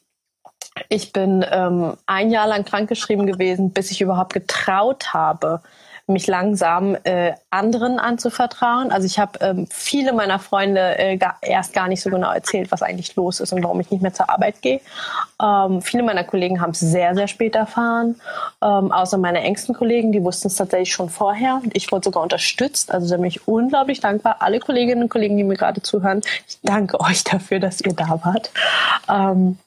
ich 0.88 1.12
bin 1.12 1.44
ähm, 1.50 1.96
ein 2.06 2.30
Jahr 2.30 2.46
lang 2.46 2.64
krankgeschrieben 2.64 3.26
gewesen, 3.26 3.70
bis 3.72 3.90
ich 3.90 4.00
überhaupt 4.00 4.32
getraut 4.32 5.12
habe, 5.12 5.60
mich 6.06 6.26
langsam 6.26 6.96
äh, 7.04 7.32
anderen 7.50 7.98
anzuvertrauen. 7.98 8.92
Also 8.92 9.06
ich 9.06 9.18
habe 9.18 9.38
ähm, 9.40 9.66
viele 9.70 10.12
meiner 10.12 10.38
Freunde 10.38 10.98
äh, 10.98 11.16
gar, 11.16 11.38
erst 11.40 11.72
gar 11.72 11.88
nicht 11.88 12.02
so 12.02 12.10
genau 12.10 12.30
erzählt, 12.30 12.70
was 12.70 12.82
eigentlich 12.82 13.16
los 13.16 13.40
ist 13.40 13.52
und 13.52 13.62
warum 13.62 13.80
ich 13.80 13.90
nicht 13.90 14.02
mehr 14.02 14.12
zur 14.12 14.28
Arbeit 14.28 14.60
gehe. 14.60 14.80
Ähm, 15.42 15.80
viele 15.80 16.02
meiner 16.02 16.24
Kollegen 16.24 16.60
haben 16.60 16.70
es 16.70 16.80
sehr, 16.80 17.14
sehr 17.14 17.26
spät 17.26 17.54
erfahren. 17.54 18.20
Ähm, 18.62 18.92
außer 18.92 19.16
meine 19.16 19.40
engsten 19.40 19.74
Kollegen, 19.74 20.12
die 20.12 20.22
wussten 20.22 20.48
es 20.48 20.56
tatsächlich 20.56 20.92
schon 20.92 21.08
vorher. 21.08 21.62
Ich 21.72 21.90
wurde 21.90 22.04
sogar 22.04 22.22
unterstützt. 22.22 22.92
Also 22.92 23.08
da 23.08 23.16
bin 23.16 23.26
ich 23.26 23.48
unglaublich 23.48 24.00
dankbar. 24.00 24.36
Alle 24.40 24.60
Kolleginnen 24.60 25.04
und 25.04 25.08
Kollegen, 25.08 25.38
die 25.38 25.44
mir 25.44 25.56
gerade 25.56 25.80
zuhören, 25.80 26.20
ich 26.46 26.58
danke 26.62 27.00
euch 27.00 27.24
dafür, 27.24 27.60
dass 27.60 27.80
ihr 27.80 27.94
da 27.94 28.20
wart. 28.22 28.50
Ähm, 29.08 29.58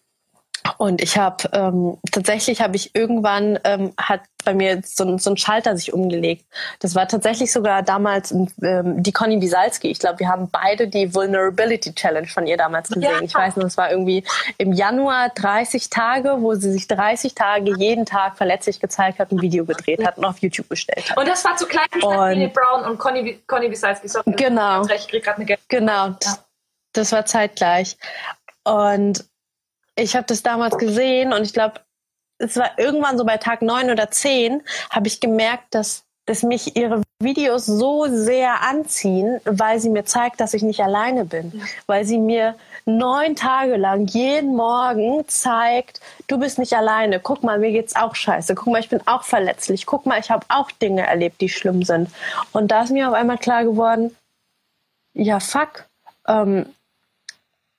und 0.77 1.01
ich 1.01 1.17
habe 1.17 1.49
ähm, 1.53 1.97
tatsächlich 2.12 2.62
habe 2.62 2.75
ich 2.75 2.95
irgendwann 2.95 3.60
ähm, 3.63 3.93
hat 3.97 4.21
bei 4.47 4.53
mir 4.53 4.82
so, 4.86 5.17
so 5.17 5.32
ein 5.32 5.38
Schalter 5.38 5.75
sich 5.75 5.93
umgelegt. 5.93 6.45
Das 6.80 6.95
war 6.95 7.08
tatsächlich 7.08 7.51
sogar 7.51 7.84
damals 7.84 8.32
ähm, 8.32 9.03
die 9.03 9.12
Conny 9.12 9.38
Bisalski. 9.38 9.89
Ich 9.89 9.99
glaube, 9.99 10.19
wir 10.19 10.30
haben 10.30 10.49
beide 10.49 10.88
die 10.88 11.13
Vulnerability 11.13 11.93
Challenge 11.93 12.27
von 12.27 12.47
ihr 12.47 12.56
damals 12.56 12.88
gesehen. 12.88 13.12
Ja. 13.12 13.21
Ich 13.21 13.36
weiß 13.36 13.58
noch, 13.58 13.65
es 13.65 13.75
war 13.75 13.91
irgendwie 13.91 14.23
im 14.58 14.71
Januar 14.71 15.30
30 15.36 15.89
Tage, 15.89 16.38
wo 16.39 16.56
sie 16.56 16.71
sich 16.71 16.88
30 16.88 17.36
Tage 17.36 17.75
jeden 17.77 18.06
Tag 18.06 18.38
verletzlich 18.38 18.80
gezeigt 18.80 19.19
hat, 19.19 19.32
ein 19.32 19.41
Video 19.41 19.65
gedreht 19.65 20.06
hat 20.06 20.17
und 20.17 20.23
auf 20.23 20.39
YouTube 20.39 20.69
gestellt 20.69 21.10
hat. 21.10 21.17
Und 21.17 21.27
das 21.27 21.43
war 21.43 21.58
zu 21.58 21.65
klein 21.65 21.88
für 21.91 21.99
Brown 21.99 22.89
und 22.89 22.97
Conny, 22.97 23.41
Conny 23.47 23.67
Bisalski. 23.67 24.08
Sorry, 24.08 24.32
genau. 24.32 24.86
Ich 24.88 25.08
krieg 25.10 25.27
eine 25.27 25.45
genau. 25.67 26.08
Ja. 26.08 26.38
Das 26.93 27.12
war 27.12 27.25
zeitgleich. 27.25 27.97
Und 28.63 29.25
ich 29.97 30.15
habe 30.15 30.25
das 30.27 30.43
damals 30.43 30.77
gesehen 30.77 31.33
und 31.33 31.43
ich 31.43 31.53
glaube, 31.53 31.81
es 32.39 32.55
war 32.55 32.77
irgendwann 32.77 33.17
so 33.17 33.25
bei 33.25 33.38
Tag 33.38 33.62
neun 33.62 33.89
oder 33.89 34.12
zehn, 34.12 34.62
habe 34.89 35.07
ich 35.07 35.19
gemerkt, 35.19 35.73
dass, 35.73 36.03
dass 36.27 36.43
mich 36.43 36.75
ihre 36.75 37.01
Videos 37.19 37.65
so 37.65 38.05
sehr 38.07 38.62
anziehen, 38.62 39.41
weil 39.43 39.79
sie 39.79 39.89
mir 39.89 40.05
zeigt, 40.05 40.39
dass 40.39 40.53
ich 40.53 40.62
nicht 40.62 40.81
alleine 40.81 41.25
bin. 41.25 41.51
Ja. 41.55 41.65
Weil 41.88 42.05
sie 42.05 42.19
mir 42.19 42.55
neun 42.86 43.36
Tage 43.36 43.75
lang 43.75 44.05
jeden 44.05 44.55
Morgen 44.55 45.27
zeigt, 45.27 45.99
du 46.27 46.38
bist 46.38 46.60
nicht 46.60 46.73
alleine. 46.73 47.19
Guck 47.19 47.43
mal, 47.43 47.57
mir 47.57 47.71
geht's 47.71 47.95
auch 47.95 48.13
scheiße. 48.13 48.53
Guck 48.53 48.67
mal, 48.67 48.79
ich 48.79 48.89
bin 48.89 49.01
auch 49.07 49.23
verletzlich. 49.23 49.88
Guck 49.88 50.05
mal, 50.05 50.19
ich 50.19 50.29
habe 50.29 50.45
auch 50.49 50.69
Dinge 50.69 51.07
erlebt, 51.07 51.41
die 51.41 51.49
schlimm 51.49 51.81
sind. 51.83 52.12
Und 52.51 52.69
da 52.69 52.83
ist 52.83 52.91
mir 52.91 53.07
auf 53.07 53.15
einmal 53.15 53.39
klar 53.39 53.63
geworden, 53.63 54.15
ja, 55.13 55.39
fuck. 55.39 55.86
Ähm, 56.27 56.67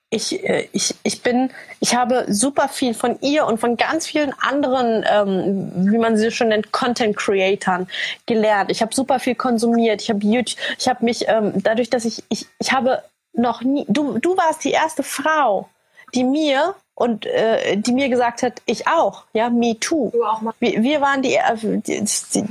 ich, 0.09 0.43
äh, 0.43 0.67
ich, 0.71 0.95
ich 1.03 1.21
bin, 1.21 1.51
ich 1.79 1.95
habe 1.95 2.25
super 2.29 2.67
viel 2.67 2.93
von 2.93 3.19
ihr 3.21 3.45
und 3.45 3.59
von 3.59 3.77
ganz 3.77 4.07
vielen 4.07 4.33
anderen, 4.39 5.05
ähm, 5.09 5.71
wie 5.91 5.97
man 5.97 6.17
sie 6.17 6.31
schon 6.31 6.49
nennt, 6.49 6.71
Content 6.71 7.15
Creatern 7.15 7.87
gelernt. 8.25 8.71
Ich 8.71 8.81
habe 8.81 8.93
super 8.93 9.19
viel 9.19 9.35
konsumiert. 9.35 10.01
Ich 10.01 10.09
habe 10.09 10.25
YouTube, 10.25 10.57
ich 10.77 10.87
habe 10.87 11.05
mich 11.05 11.27
ähm, 11.27 11.53
dadurch, 11.63 11.89
dass 11.89 12.05
ich, 12.05 12.23
ich, 12.29 12.47
ich 12.59 12.71
habe 12.71 13.03
noch 13.33 13.61
nie, 13.61 13.85
du, 13.87 14.17
du 14.17 14.35
warst 14.35 14.63
die 14.63 14.71
erste 14.71 15.03
Frau, 15.03 15.69
die 16.15 16.23
mir 16.23 16.75
und 16.95 17.25
äh, 17.27 17.77
die 17.77 17.93
mir 17.93 18.09
gesagt 18.09 18.41
hat, 18.41 18.61
ich 18.65 18.87
auch, 18.87 19.23
ja, 19.33 19.49
me 19.49 19.79
too. 19.79 20.09
Du 20.11 20.25
auch 20.25 20.41
mal. 20.41 20.53
Wir, 20.59 20.81
wir 20.81 21.01
waren 21.01 21.21
die, 21.21 21.35
äh, 21.35 21.55
die, 21.55 22.03
die 22.33 22.45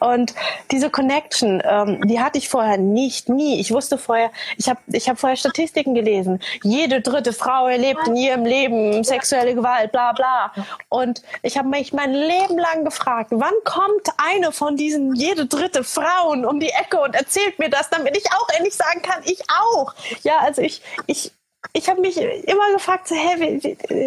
und 0.00 0.34
diese 0.70 0.90
Connection, 0.90 1.62
ähm, 1.64 2.00
die 2.06 2.20
hatte 2.20 2.38
ich 2.38 2.48
vorher 2.48 2.78
nicht, 2.78 3.28
nie. 3.28 3.60
Ich 3.60 3.72
wusste 3.72 3.98
vorher, 3.98 4.30
ich 4.56 4.68
habe 4.68 4.80
ich 4.86 5.08
hab 5.08 5.18
vorher 5.18 5.36
Statistiken 5.36 5.94
gelesen. 5.94 6.40
Jede 6.62 7.00
dritte 7.00 7.32
Frau 7.32 7.68
erlebt 7.68 8.06
in 8.06 8.16
ihrem 8.16 8.44
Leben 8.44 9.04
sexuelle 9.04 9.54
Gewalt, 9.54 9.92
bla 9.92 10.12
bla. 10.12 10.52
Und 10.88 11.22
ich 11.42 11.58
habe 11.58 11.68
mich 11.68 11.92
mein 11.92 12.12
Leben 12.12 12.58
lang 12.58 12.84
gefragt, 12.84 13.30
wann 13.32 13.54
kommt 13.64 14.08
eine 14.16 14.52
von 14.52 14.76
diesen 14.76 15.14
jede 15.14 15.46
dritte 15.46 15.84
Frauen 15.84 16.44
um 16.44 16.60
die 16.60 16.70
Ecke 16.70 17.00
und 17.00 17.14
erzählt 17.14 17.58
mir 17.58 17.70
das, 17.70 17.90
damit 17.90 18.16
ich 18.16 18.24
auch 18.32 18.48
endlich 18.50 18.74
sagen 18.74 19.02
kann, 19.02 19.22
ich 19.24 19.42
auch. 19.48 19.94
Ja, 20.22 20.38
also 20.40 20.62
ich, 20.62 20.82
ich, 21.06 21.32
ich 21.72 21.88
habe 21.88 22.00
mich 22.00 22.16
immer 22.16 22.72
gefragt, 22.72 23.08
so, 23.08 23.14
hey, 23.14 23.60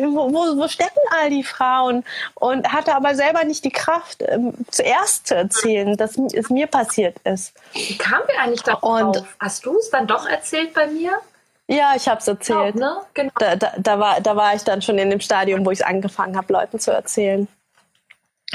wo, 0.05 0.31
wo, 0.31 0.57
wo, 0.57 0.67
stecken 0.67 0.99
all 1.19 1.29
die 1.29 1.43
Frauen? 1.43 2.03
Und 2.35 2.71
hatte 2.71 2.95
aber 2.95 3.15
selber 3.15 3.43
nicht 3.43 3.65
die 3.65 3.71
Kraft, 3.71 4.23
ähm, 4.27 4.53
zuerst 4.69 5.27
zu 5.27 5.35
erzählen, 5.35 5.97
dass 5.97 6.17
es 6.17 6.49
mir 6.49 6.67
passiert 6.67 7.17
ist. 7.23 7.53
Wie 7.73 7.97
kamen 7.97 8.23
wir 8.27 8.39
eigentlich 8.41 8.63
darauf? 8.63 9.01
Und 9.01 9.23
Hast 9.39 9.65
du 9.65 9.77
es 9.77 9.89
dann 9.89 10.07
doch 10.07 10.27
erzählt 10.27 10.73
bei 10.73 10.87
mir? 10.87 11.19
Ja, 11.67 11.93
ich 11.95 12.07
habe 12.07 12.19
es 12.21 12.27
erzählt. 12.27 12.75
Genau, 12.75 12.99
ne? 12.99 13.05
genau. 13.13 13.31
Da, 13.39 13.55
da, 13.55 13.73
da, 13.77 13.99
war, 13.99 14.21
da 14.21 14.35
war 14.35 14.55
ich 14.55 14.63
dann 14.63 14.81
schon 14.81 14.97
in 14.97 15.09
dem 15.09 15.19
Stadium, 15.19 15.65
wo 15.65 15.71
ich 15.71 15.79
es 15.79 15.85
angefangen 15.85 16.37
habe, 16.37 16.53
Leuten 16.53 16.79
zu 16.79 16.91
erzählen. 16.91 17.47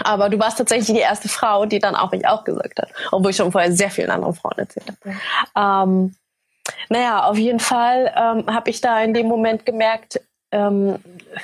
Aber 0.02 0.30
du 0.30 0.38
warst 0.38 0.56
tatsächlich 0.56 0.96
die 0.96 1.02
erste 1.02 1.28
Frau, 1.28 1.66
die 1.66 1.78
dann 1.78 1.94
auch 1.94 2.12
mich 2.12 2.26
auch 2.26 2.44
gesagt 2.44 2.80
hat, 2.80 2.88
obwohl 3.10 3.30
ich 3.30 3.36
schon 3.36 3.52
vorher 3.52 3.70
sehr 3.72 3.90
vielen 3.90 4.10
anderen 4.10 4.34
Frauen 4.34 4.56
erzählt 4.56 4.86
habe. 4.88 5.90
Ähm, 5.90 6.14
naja, 6.88 7.24
auf 7.24 7.38
jeden 7.38 7.60
Fall 7.60 8.12
ähm, 8.16 8.54
habe 8.54 8.70
ich 8.70 8.80
da 8.80 9.02
in 9.02 9.14
dem 9.14 9.26
Moment 9.26 9.66
gemerkt, 9.66 10.20
ähm, 10.52 10.96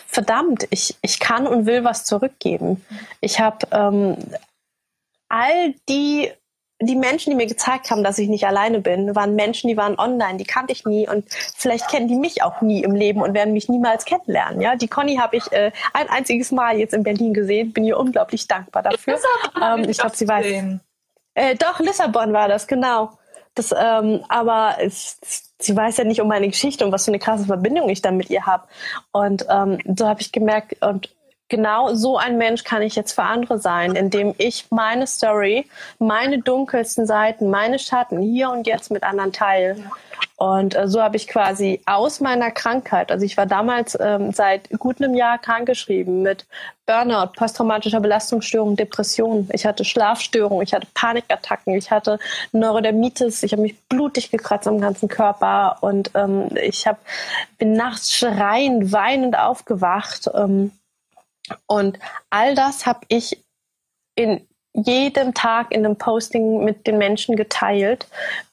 verdammt, 0.07 0.66
ich, 0.70 0.96
ich 1.02 1.18
kann 1.18 1.46
und 1.46 1.66
will 1.66 1.85
was 1.85 2.04
zurückgeben. 2.04 2.85
Ich 3.20 3.40
habe 3.40 3.66
ähm, 3.72 4.16
all 5.28 5.74
die 5.88 6.31
die 6.81 6.94
Menschen, 6.94 7.31
die 7.31 7.37
mir 7.37 7.46
gezeigt 7.46 7.90
haben, 7.90 8.04
dass 8.04 8.18
ich 8.18 8.28
nicht 8.28 8.46
alleine 8.46 8.81
bin, 8.81 9.16
waren 9.16 9.35
Menschen, 9.35 9.68
die 9.68 9.76
waren 9.76 9.98
online, 9.98 10.38
die 10.38 10.44
kannte 10.44 10.72
ich 10.72 10.85
nie 10.85 11.09
und 11.09 11.24
vielleicht 11.57 11.88
kennen 11.88 12.07
die 12.07 12.14
mich 12.14 12.42
auch 12.42 12.61
nie 12.61 12.85
im 12.85 12.94
Leben 12.94 13.20
und 13.20 13.35
werden 13.35 13.52
mich 13.52 13.68
niemals 13.68 14.04
kennenlernen. 14.04 14.61
Ja, 14.61 14.76
die 14.76 14.87
Conny 14.87 15.16
habe 15.16 15.37
ich 15.37 15.50
äh, 15.50 15.72
ein 15.92 16.09
einziges 16.09 16.52
Mal 16.52 16.78
jetzt 16.78 16.94
in 16.94 17.02
Berlin 17.02 17.35
gesehen, 17.35 17.72
bin 17.72 17.85
ihr 17.85 17.98
unglaublich 17.98 18.46
dankbar 18.46 18.83
dafür. 18.83 19.18
Ähm, 19.61 19.88
ich 19.88 19.98
glaube, 19.98 20.14
sie 20.14 20.28
weiß. 20.28 20.46
Äh, 21.35 21.57
doch, 21.57 21.81
Lissabon 21.81 22.33
war 22.33 22.46
das, 22.46 22.66
genau. 22.68 23.11
Das, 23.59 23.75
ähm, 23.77 24.21
aber 24.29 24.77
es, 24.81 25.18
sie 25.59 25.77
weiß 25.77 25.97
ja 25.97 26.05
nicht 26.05 26.21
um 26.21 26.29
meine 26.29 26.47
Geschichte 26.47 26.85
und 26.87 26.92
was 26.92 27.05
für 27.05 27.11
eine 27.11 27.18
krasse 27.18 27.47
Verbindung 27.47 27.88
ich 27.88 28.03
dann 28.03 28.16
mit 28.16 28.31
ihr 28.31 28.47
habe. 28.47 28.68
Und 29.11 29.47
ähm, 29.51 29.79
so 29.97 30.07
habe 30.07 30.21
ich 30.21 30.31
gemerkt, 30.31 30.77
und 30.81 31.12
genau 31.49 31.95
so 31.95 32.19
ein 32.19 32.39
Mensch 32.39 32.65
kann 32.65 32.83
ich 32.83 32.95
jetzt 32.95 33.13
für 33.13 33.23
andere 33.23 33.59
sein, 33.59 33.95
indem 33.95 34.35
ich 34.39 34.67
meine 34.71 35.07
Story, 35.07 35.67
meine 35.99 36.39
dunkelsten 36.41 37.07
Seiten, 37.07 37.51
meine 37.51 37.79
Schatten 37.79 38.21
hier 38.21 38.51
und 38.51 38.67
jetzt 38.67 38.91
mit 38.91 39.03
anderen 39.03 39.33
teile. 39.33 39.77
Und 40.37 40.77
äh, 40.77 40.87
so 40.87 41.03
habe 41.03 41.17
ich 41.17 41.27
quasi 41.27 41.81
aus 41.85 42.21
meiner 42.21 42.53
Krankheit, 42.53 43.11
also 43.11 43.25
ich 43.25 43.37
war 43.37 43.47
damals 43.47 43.99
ähm, 44.01 44.33
seit 44.33 44.71
gut 44.79 45.03
einem 45.03 45.15
Jahr 45.15 45.39
krankgeschrieben 45.39 46.23
mit 46.23 46.47
Burnout, 46.87 47.33
posttraumatischer 47.37 48.01
Belastungsstörung, 48.01 48.77
Depression. 48.77 49.49
Ich 49.53 49.67
hatte 49.67 49.85
Schlafstörungen, 49.85 50.63
ich 50.63 50.75
hatte 50.75 50.87
Panikattacken, 50.95 51.75
ich 51.75 51.91
hatte 51.91 52.21
Neurodermitis, 52.53 53.43
ich 53.43 53.53
habe 53.53 53.63
mich 53.63 53.77
blutig 53.89 54.31
gekratzt 54.31 54.69
am 54.69 54.81
ganzen 54.81 55.09
Körper 55.09 55.79
und 55.81 56.13
ähm, 56.15 56.49
ich 56.55 56.87
hab, 56.87 56.99
bin 57.59 57.73
nachts 57.73 58.17
schreiend, 58.17 58.93
weinend 58.93 59.37
aufgewacht. 59.37 60.31
Ähm, 60.35 60.71
und 61.67 61.99
all 62.31 62.55
das 62.55 62.87
habe 62.87 63.01
ich 63.09 63.43
in 64.15 64.47
jeden 64.73 65.35
Tag 65.35 65.73
in 65.73 65.85
einem 65.85 65.97
Posting 65.97 66.65
mit 66.65 66.87
den 66.87 66.99
Menschen 66.99 67.37
geteilt, 67.37 68.07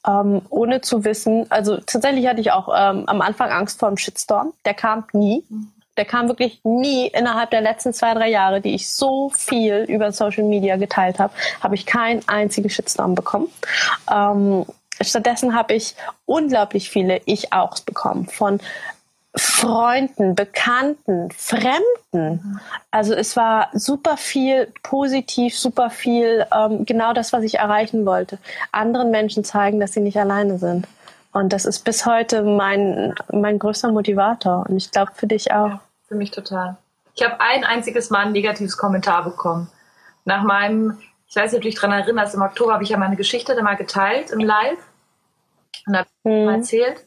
ähm, 0.08 0.42
ohne 0.50 0.82
zu 0.82 1.04
wissen. 1.04 1.46
Also 1.50 1.78
tatsächlich 1.78 2.28
hatte 2.28 2.42
ich 2.42 2.52
auch 2.52 2.70
ähm, 2.70 3.04
am 3.08 3.22
Anfang 3.22 3.52
Angst 3.52 3.80
vor 3.80 3.88
einem 3.88 3.98
Shitstorm. 3.98 4.54
Der 4.66 4.74
kam 4.74 5.06
nie. 5.14 5.44
Der 5.98 6.06
kam 6.06 6.28
wirklich 6.28 6.60
nie 6.64 7.08
innerhalb 7.08 7.52
der 7.52 7.62
letzten 7.62 7.94
zwei, 7.94 8.14
drei 8.14 8.30
Jahre, 8.30 8.60
die 8.60 8.76
ich 8.76 8.90
so 8.90 9.30
viel 9.30 9.86
über 9.88 10.12
Social 10.12 10.44
Media 10.44 10.76
geteilt 10.76 11.20
habe, 11.20 11.34
habe 11.62 11.76
ich 11.76 11.86
keinen 11.86 12.28
einzigen 12.28 12.70
Shitstorm 12.70 13.16
bekommen. 13.16 13.48
Ähm, 14.12 14.66
stattdessen 15.00 15.56
habe 15.56 15.74
ich 15.74 15.96
unglaublich 16.26 16.90
viele 16.90 17.22
Ich-Auchs 17.26 17.82
bekommen 17.82 18.28
von 18.28 18.60
Freunden, 19.38 20.34
Bekannten, 20.34 21.30
Fremden. 21.32 22.60
Also 22.92 23.14
es 23.14 23.36
war 23.36 23.70
super 23.74 24.16
viel 24.16 24.72
positiv, 24.82 25.58
super 25.58 25.90
viel 25.90 26.46
ähm, 26.54 26.86
genau 26.86 27.14
das, 27.14 27.34
was 27.34 27.44
ich 27.44 27.56
erreichen 27.56 28.06
wollte. 28.06 28.38
Anderen 28.72 29.12
Menschen 29.12 29.44
zeigen, 29.44 29.80
dass 29.80 29.94
sie 29.94 30.00
nicht 30.00 30.18
alleine 30.18 30.58
sind. 30.58 30.88
Und 31.34 31.52
das 31.52 31.66
ist 31.66 31.84
bis 31.84 32.06
heute 32.06 32.44
mein, 32.44 33.14
mein 33.30 33.60
größter 33.60 33.92
Motivator. 33.92 34.66
Und 34.70 34.78
ich 34.78 34.90
glaube 34.92 35.12
für 35.16 35.28
dich 35.28 35.52
auch. 35.52 35.68
Ja, 35.68 35.80
für 36.08 36.16
mich 36.16 36.32
total. 36.32 36.78
Ich 37.14 37.24
habe 37.24 37.40
ein 37.40 37.66
einziges 37.66 38.10
Mal 38.10 38.28
ein 38.28 38.32
negatives 38.32 38.78
Kommentar 38.78 39.24
bekommen. 39.26 39.70
Nach 40.24 40.44
meinem, 40.44 40.98
ich 41.28 41.36
weiß 41.36 41.52
nicht, 41.52 41.58
ob 41.58 41.64
du 41.64 41.70
dich 41.70 41.76
daran 41.76 41.92
erinnerst, 41.92 42.36
im 42.36 42.42
Oktober 42.42 42.74
habe 42.74 42.84
ich 42.84 42.90
ja 42.90 42.98
meine 42.98 43.18
Geschichte 43.18 43.54
dann 43.54 43.66
mal 43.66 43.76
geteilt 43.76 44.32
im 44.32 44.40
Live 44.40 44.80
und 45.88 45.98
habe 45.98 46.10
mhm. 46.24 46.48
erzählt. 46.48 47.06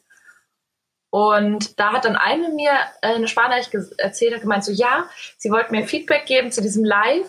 Und 1.11 1.79
da 1.81 1.93
hat 1.93 2.05
dann 2.05 2.17
eine 2.17 2.51
mir 2.51 2.73
äh, 3.01 3.15
eine 3.15 3.29
Sprachnachricht 3.29 3.75
erzählt, 3.99 4.35
hat 4.35 4.43
gemeint 4.43 4.65
so, 4.65 4.73
ja, 4.73 5.05
sie 5.39 5.51
wollte 5.51 5.73
mir 5.73 5.87
Feedback 5.87 6.27
geben 6.27 6.53
zu 6.53 6.61
diesem 6.61 6.85
Live. 6.85 7.27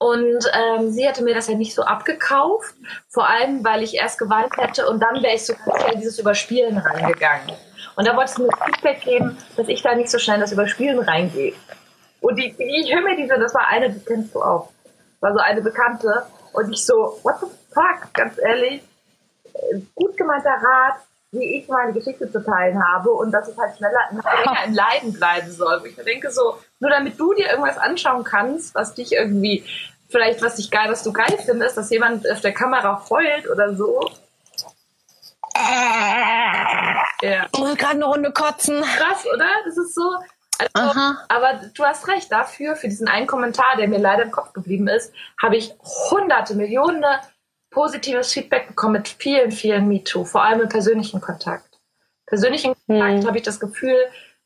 Und 0.00 0.44
ähm, 0.52 0.90
sie 0.92 1.08
hatte 1.08 1.24
mir 1.24 1.34
das 1.34 1.48
ja 1.48 1.54
nicht 1.54 1.74
so 1.74 1.82
abgekauft, 1.82 2.72
vor 3.08 3.28
allem, 3.28 3.64
weil 3.64 3.82
ich 3.82 3.94
erst 3.94 4.18
geweint 4.18 4.56
hätte 4.56 4.88
und 4.88 5.00
dann 5.00 5.20
wäre 5.24 5.34
ich 5.34 5.44
so 5.44 5.54
in 5.92 5.98
dieses 5.98 6.20
Überspielen 6.20 6.78
reingegangen. 6.78 7.56
Und 7.96 8.06
da 8.06 8.16
wollte 8.16 8.30
sie 8.30 8.42
mir 8.42 8.50
Feedback 8.64 9.00
geben, 9.00 9.36
dass 9.56 9.66
ich 9.66 9.82
da 9.82 9.96
nicht 9.96 10.08
so 10.08 10.20
schnell 10.20 10.36
in 10.36 10.42
das 10.42 10.52
Überspielen 10.52 11.00
reingehe. 11.00 11.52
Und 12.20 12.36
die, 12.36 12.54
ich 12.56 12.94
höre 12.94 13.02
mir 13.02 13.16
diese, 13.16 13.40
das 13.40 13.52
war 13.54 13.66
eine, 13.66 13.90
die 13.90 13.98
kennst 14.04 14.36
du 14.36 14.40
auch, 14.40 14.70
war 15.18 15.32
so 15.32 15.40
eine 15.40 15.62
Bekannte. 15.62 16.26
Und 16.52 16.72
ich 16.72 16.86
so, 16.86 17.18
what 17.24 17.40
the 17.40 17.46
fuck, 17.72 18.14
ganz 18.14 18.38
ehrlich, 18.38 18.82
äh, 19.54 19.80
gut 19.96 20.16
gemeinter 20.16 20.50
Rat, 20.62 21.00
wie 21.30 21.58
ich 21.58 21.68
meine 21.68 21.92
Geschichte 21.92 22.30
zu 22.30 22.42
teilen 22.42 22.82
habe 22.82 23.10
und 23.10 23.32
dass 23.32 23.48
es 23.48 23.56
halt 23.56 23.76
schneller 23.76 24.00
länger 24.10 24.64
im 24.66 24.74
Leiden 24.74 25.12
bleiben 25.12 25.50
soll. 25.50 25.82
ich 25.86 25.96
denke 25.96 26.30
so, 26.30 26.58
nur 26.80 26.90
damit 26.90 27.18
du 27.20 27.34
dir 27.34 27.50
irgendwas 27.50 27.78
anschauen 27.78 28.24
kannst, 28.24 28.74
was 28.74 28.94
dich 28.94 29.12
irgendwie, 29.12 29.64
vielleicht 30.08 30.42
was 30.42 30.56
dich 30.56 30.70
geil, 30.70 30.90
was 30.90 31.02
du 31.02 31.12
geil 31.12 31.38
findest, 31.44 31.76
dass 31.76 31.90
jemand 31.90 32.28
auf 32.30 32.40
der 32.40 32.52
Kamera 32.52 33.04
heult 33.10 33.48
oder 33.48 33.76
so. 33.76 34.00
Ja. 37.20 37.46
Ich 37.52 37.58
muss 37.58 37.76
gerade 37.76 37.94
eine 37.94 38.04
Runde 38.04 38.32
kotzen. 38.32 38.80
Krass, 38.80 39.26
oder? 39.26 39.48
Das 39.64 39.76
ist 39.76 39.94
so. 39.94 40.08
Also, 40.72 41.00
aber 41.28 41.60
du 41.74 41.84
hast 41.84 42.08
recht, 42.08 42.32
dafür, 42.32 42.74
für 42.74 42.88
diesen 42.88 43.06
einen 43.06 43.26
Kommentar, 43.26 43.76
der 43.76 43.86
mir 43.86 43.98
leider 43.98 44.24
im 44.24 44.32
Kopf 44.32 44.52
geblieben 44.52 44.88
ist, 44.88 45.12
habe 45.40 45.56
ich 45.56 45.74
hunderte, 46.10 46.54
Millionen 46.56 47.04
positives 47.78 48.32
Feedback 48.32 48.66
bekommen 48.66 48.94
mit 48.94 49.06
vielen, 49.06 49.52
vielen 49.52 49.86
MeToo, 49.86 50.24
vor 50.24 50.42
allem 50.42 50.62
im 50.62 50.68
persönlichen 50.68 51.20
Kontakt. 51.20 51.78
Persönlichen 52.26 52.74
Kontakt 52.74 53.20
hm. 53.20 53.26
habe 53.28 53.38
ich 53.38 53.44
das 53.44 53.60
Gefühl, 53.60 53.96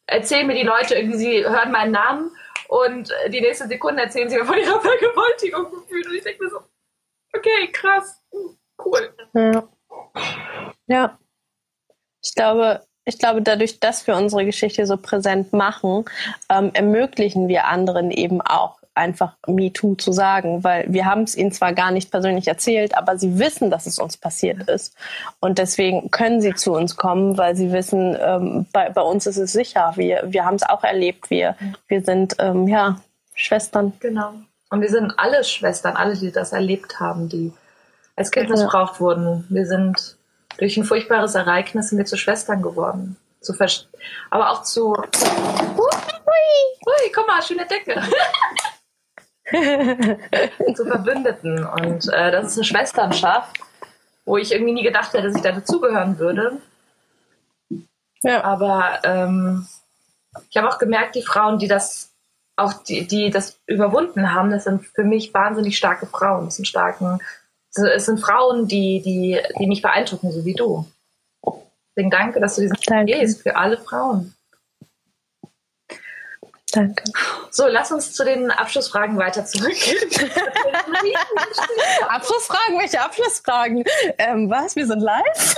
erzählen 0.05 0.47
mir 0.47 0.55
die 0.55 0.65
Leute 0.65 0.97
irgendwie, 0.97 1.17
sie 1.17 1.43
hören 1.43 1.73
meinen 1.73 1.93
Namen 1.93 2.31
und 2.69 3.11
die 3.29 3.41
nächste 3.41 3.69
Sekunde 3.69 4.03
erzählen 4.03 4.29
sie 4.29 4.37
mir 4.37 4.45
von 4.45 4.59
ihrer 4.59 4.79
Vergewaltigung 4.83 5.71
gefühlt 5.71 6.07
und 6.09 6.15
ich 6.15 6.25
denke 6.25 6.45
mir 6.45 6.51
so, 6.51 6.59
okay, 7.35 7.73
krass, 7.73 8.23
cool. 8.85 9.15
Ja. 9.33 9.69
ja. 10.89 11.19
Ich 12.23 12.35
glaube, 12.35 12.85
ich 13.07 13.19
glaube, 13.19 13.41
dadurch, 13.41 13.81
dass 13.81 14.07
wir 14.07 14.15
unsere 14.15 14.45
Geschichte 14.45 14.85
so 14.85 14.99
präsent 14.99 15.55
machen, 15.55 16.05
ähm, 16.51 16.71
ermöglichen 16.75 17.49
wir 17.49 17.65
anderen 17.65 18.11
eben 18.11 18.43
auch 18.43 18.82
einfach 18.95 19.37
MeToo 19.47 19.95
zu 19.95 20.13
sagen, 20.13 20.65
weil 20.65 20.85
wir 20.89 21.07
haben 21.07 21.23
es 21.23 21.37
ihnen 21.37 21.53
zwar 21.53 21.73
gar 21.73 21.91
nicht 21.91 22.11
persönlich 22.11 22.47
erzählt, 22.49 22.97
aber 22.97 23.17
sie 23.19 23.39
wissen, 23.39 23.71
dass 23.71 23.87
es 23.87 23.99
uns 23.99 24.17
passiert 24.17 24.69
ist. 24.69 24.95
Und 25.41 25.59
deswegen 25.59 26.11
können 26.11 26.41
sie 26.41 26.55
zu 26.55 26.73
uns 26.73 26.97
kommen, 26.97 27.39
weil 27.39 27.57
sie 27.57 27.73
wissen, 27.73 28.17
ähm, 28.21 28.67
bei, 28.73 28.91
bei 28.91 29.03
uns 29.03 29.27
ist 29.27 29.39
es 29.39 29.53
sicher. 29.53 29.93
Wir, 29.97 30.23
wir 30.27 30.45
haben 30.45 30.57
es 30.57 30.63
auch 30.63 30.85
erlebt. 30.85 31.31
Wir, 31.31 31.57
wir 31.89 32.03
sind 32.03 32.37
ähm, 32.39 32.69
ja 32.69 33.01
Schwestern. 33.35 33.93
Genau. 34.01 34.35
Und 34.71 34.81
wir 34.81 34.91
sind 34.91 35.13
alle 35.19 35.45
Schwestern, 35.45 35.97
alle, 35.97 36.17
die 36.17 36.33
das 36.33 36.53
erlebt 36.53 37.01
haben, 37.01 37.29
die 37.29 37.53
als 38.17 38.31
Kind 38.31 38.51
missbraucht 38.51 39.01
wurden. 39.01 39.47
Wir 39.49 39.67
sind 39.67 40.17
durch 40.59 40.77
ein 40.77 40.85
furchtbares 40.85 41.35
Ereignis 41.35 41.89
sind 41.89 41.99
wir 41.99 42.05
zu 42.05 42.17
Schwestern 42.17 42.63
geworden. 42.63 43.17
Zu 43.41 43.55
aber 44.31 44.51
auch 44.51 44.63
zu. 44.63 44.95
Hui, 44.95 45.91
hui, 46.87 47.13
guck 47.13 47.27
mal, 47.27 47.43
schöne 47.43 47.67
Decke. 47.67 48.01
zu 50.75 50.87
Verbündeten. 50.87 51.65
Und 51.65 52.13
äh, 52.13 52.31
das 52.31 52.49
ist 52.49 52.59
eine 52.59 52.65
Schwesternschaft, 52.65 53.59
wo 54.25 54.37
ich 54.37 54.53
irgendwie 54.53 54.73
nie 54.73 54.83
gedacht 54.83 55.13
hätte, 55.13 55.29
dass 55.29 55.37
ich 55.37 55.43
da 55.43 55.53
dazugehören 55.53 56.19
würde. 56.19 56.59
Ja. 58.23 58.45
Aber 58.45 59.01
ähm, 59.05 59.67
ich 60.51 60.57
habe 60.57 60.69
auch 60.69 60.79
gemerkt, 60.79 61.15
die 61.15 61.23
Frauen, 61.23 61.59
die 61.59 61.69
das 61.69 62.13
auch 62.57 62.73
die, 62.85 63.07
die 63.07 63.31
das 63.31 63.59
überwunden 63.67 64.33
haben, 64.35 64.51
das 64.51 64.65
sind 64.65 64.85
für 64.85 65.05
mich 65.05 65.33
wahnsinnig 65.33 65.77
starke 65.77 66.07
Frauen. 66.07 66.47
Das 66.47 66.57
sind 66.57 66.67
starken, 66.67 67.19
es 67.75 68.07
sind 68.07 68.21
Frauen, 68.21 68.69
die, 68.69 69.01
die, 69.03 69.41
die 69.59 69.67
mich 69.67 69.83
beeindrucken, 69.83 70.31
so 70.31 70.45
wie 70.45 70.55
du. 70.55 70.87
Deswegen 71.95 72.11
danke, 72.11 72.41
dass 72.41 72.57
du 72.57 72.63
diesen 72.63 72.77
Danke. 72.87 73.13
gehst 73.13 73.43
für 73.43 73.57
alle 73.57 73.79
Frauen. 73.79 74.35
Danke. 76.73 77.05
So, 77.51 77.67
lass 77.69 77.93
uns 77.93 78.15
zu 78.15 78.25
den 78.25 78.51
Abschlussfragen 78.51 79.19
weiter 79.19 79.45
zurückgehen. 79.45 79.99
Abschlussfragen? 82.09 82.79
Welche 82.79 83.01
Abschlussfragen? 83.01 83.85
Ähm, 84.19 84.51
was? 84.51 84.75
Wir 84.75 84.87
sind 84.87 85.01
live? 85.01 85.57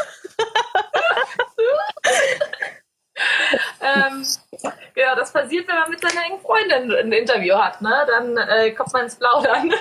Ja, 4.96 5.14
das 5.14 5.32
passiert, 5.32 5.68
wenn 5.68 5.76
man 5.76 5.90
mit 5.90 6.00
seiner 6.00 6.24
engen 6.24 6.40
Freundin 6.40 6.92
ein 6.92 7.12
Interview 7.12 7.54
hat, 7.56 7.80
ne? 7.80 8.06
Dann 8.08 8.36
äh, 8.36 8.70
kommt 8.72 8.92
man 8.92 9.04
ins 9.04 9.16
Plaudern. 9.16 9.72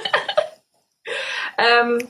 ähm, 1.57 2.09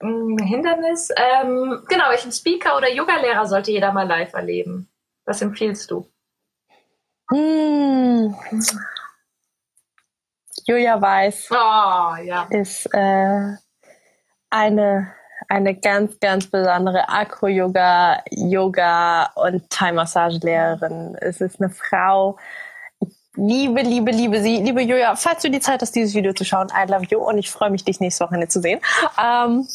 mm, 0.00 0.38
Hindernis. 0.38 1.10
Ähm, 1.16 1.84
genau, 1.88 2.10
welchen 2.10 2.32
Speaker 2.32 2.76
oder 2.76 2.90
Yogalehrer 2.90 3.46
sollte 3.46 3.70
jeder 3.70 3.92
mal 3.92 4.06
live 4.06 4.32
erleben? 4.32 4.88
Was 5.26 5.42
empfiehlst 5.42 5.90
du? 5.90 6.08
Hm. 7.30 8.34
Julia 10.66 11.00
Weiß 11.00 11.48
Oh, 11.50 12.16
ja. 12.22 12.46
ist 12.50 12.86
äh, 12.92 13.56
eine, 14.50 15.12
eine 15.48 15.74
ganz, 15.76 16.18
ganz 16.20 16.46
besondere 16.46 17.08
Akro-Yoga, 17.08 18.22
Yoga 18.30 19.30
und 19.34 19.68
Thai-Massage-Lehrerin. 19.70 21.16
Es 21.20 21.40
ist 21.40 21.60
eine 21.60 21.70
Frau, 21.70 22.38
liebe, 23.36 23.82
liebe, 23.82 24.10
liebe 24.10 24.40
sie. 24.40 24.56
Liebe 24.56 24.82
Julia, 24.82 25.14
falls 25.16 25.42
du 25.42 25.50
die 25.50 25.60
Zeit 25.60 25.82
hast, 25.82 25.94
dieses 25.94 26.14
Video 26.14 26.32
zu 26.32 26.44
schauen, 26.44 26.68
I 26.68 26.90
love 26.90 27.06
you 27.10 27.18
und 27.18 27.38
ich 27.38 27.50
freue 27.50 27.70
mich, 27.70 27.84
dich 27.84 28.00
nächste 28.00 28.24
Wochenende 28.24 28.48
zu 28.48 28.60
sehen. 28.60 28.80
Ähm, 29.22 29.68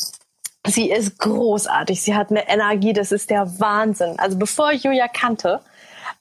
sie 0.67 0.89
ist 0.91 1.19
großartig. 1.19 2.01
Sie 2.01 2.15
hat 2.15 2.31
eine 2.31 2.47
Energie, 2.49 2.93
das 2.93 3.11
ist 3.11 3.29
der 3.29 3.59
Wahnsinn. 3.59 4.19
Also 4.19 4.37
bevor 4.37 4.71
ich 4.71 4.83
Julia 4.83 5.07
kannte, 5.07 5.61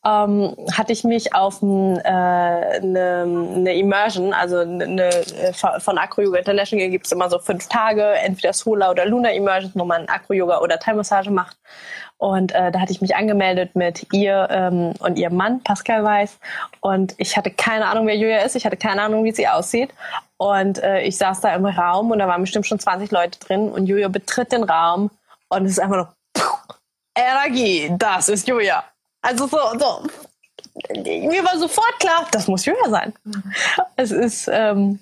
ähm, 0.04 0.56
hatte 0.72 0.92
ich 0.92 1.04
mich 1.04 1.34
auf 1.34 1.62
eine 1.62 2.02
äh, 2.04 2.80
ne, 2.80 3.26
ne 3.26 3.76
Immersion, 3.76 4.32
also 4.32 4.60
eine, 4.60 5.08
äh, 5.08 5.52
von 5.52 5.98
Acro 5.98 6.22
Yoga 6.22 6.38
International 6.38 6.88
gibt 6.88 7.06
es 7.06 7.12
immer 7.12 7.28
so 7.28 7.38
fünf 7.38 7.68
Tage, 7.68 8.14
entweder 8.14 8.54
Solar 8.54 8.90
oder 8.90 9.04
Luna 9.04 9.30
Immersion, 9.32 9.72
wo 9.74 9.84
man 9.84 10.08
Acro 10.08 10.32
Yoga 10.32 10.60
oder 10.60 10.78
Thai 10.78 10.94
Massage 10.94 11.30
macht. 11.30 11.58
Und 12.16 12.54
äh, 12.54 12.70
da 12.70 12.80
hatte 12.80 12.92
ich 12.92 13.00
mich 13.00 13.16
angemeldet 13.16 13.74
mit 13.74 14.12
ihr 14.12 14.46
ähm, 14.50 14.92
und 15.00 15.18
ihrem 15.18 15.36
Mann, 15.36 15.62
Pascal 15.62 16.04
Weiß. 16.04 16.38
Und 16.80 17.14
ich 17.16 17.36
hatte 17.36 17.50
keine 17.50 17.86
Ahnung, 17.86 18.06
wer 18.06 18.16
Julia 18.16 18.40
ist. 18.40 18.56
Ich 18.56 18.66
hatte 18.66 18.76
keine 18.76 19.00
Ahnung, 19.02 19.24
wie 19.24 19.32
sie 19.32 19.48
aussieht. 19.48 19.90
Und 20.36 20.82
äh, 20.82 21.00
ich 21.00 21.16
saß 21.16 21.40
da 21.40 21.54
im 21.54 21.64
Raum 21.64 22.10
und 22.10 22.18
da 22.18 22.28
waren 22.28 22.42
bestimmt 22.42 22.66
schon 22.66 22.78
20 22.78 23.10
Leute 23.10 23.38
drin. 23.38 23.70
Und 23.70 23.86
Julia 23.86 24.08
betritt 24.08 24.52
den 24.52 24.64
Raum 24.64 25.10
und 25.48 25.64
es 25.64 25.72
ist 25.72 25.80
einfach 25.80 25.96
nur 25.96 26.14
Energie. 27.14 27.90
Das 27.98 28.28
ist 28.28 28.46
Julia. 28.46 28.84
Also 29.22 29.46
so, 29.46 29.58
so. 29.78 30.02
Mir 31.02 31.44
war 31.44 31.58
sofort 31.58 31.98
klar, 31.98 32.26
das 32.30 32.48
muss 32.48 32.64
Julia 32.64 32.88
sein. 32.88 33.12
Mhm. 33.24 33.52
Es 33.96 34.10
ist, 34.12 34.48
ähm, 34.52 35.00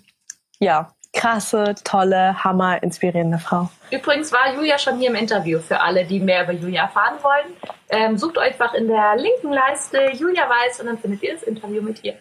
ja, 0.58 0.92
krasse, 1.12 1.74
tolle, 1.84 2.42
hammer, 2.44 2.82
inspirierende 2.82 3.38
Frau. 3.38 3.68
Übrigens 3.90 4.32
war 4.32 4.54
Julia 4.54 4.78
schon 4.78 4.98
hier 4.98 5.10
im 5.10 5.16
Interview 5.16 5.58
für 5.58 5.80
alle, 5.80 6.04
die 6.04 6.20
mehr 6.20 6.44
über 6.44 6.52
Julia 6.52 6.82
erfahren 6.82 7.18
wollen. 7.22 7.56
Ähm, 7.88 8.18
sucht 8.18 8.38
euch 8.38 8.52
einfach 8.52 8.74
in 8.74 8.88
der 8.88 9.16
linken 9.16 9.52
Leiste 9.52 10.10
Julia 10.12 10.48
Weiß 10.48 10.80
und 10.80 10.86
dann 10.86 10.98
findet 10.98 11.22
ihr 11.22 11.34
das 11.34 11.42
Interview 11.42 11.82
mit 11.82 12.04
ihr. 12.04 12.16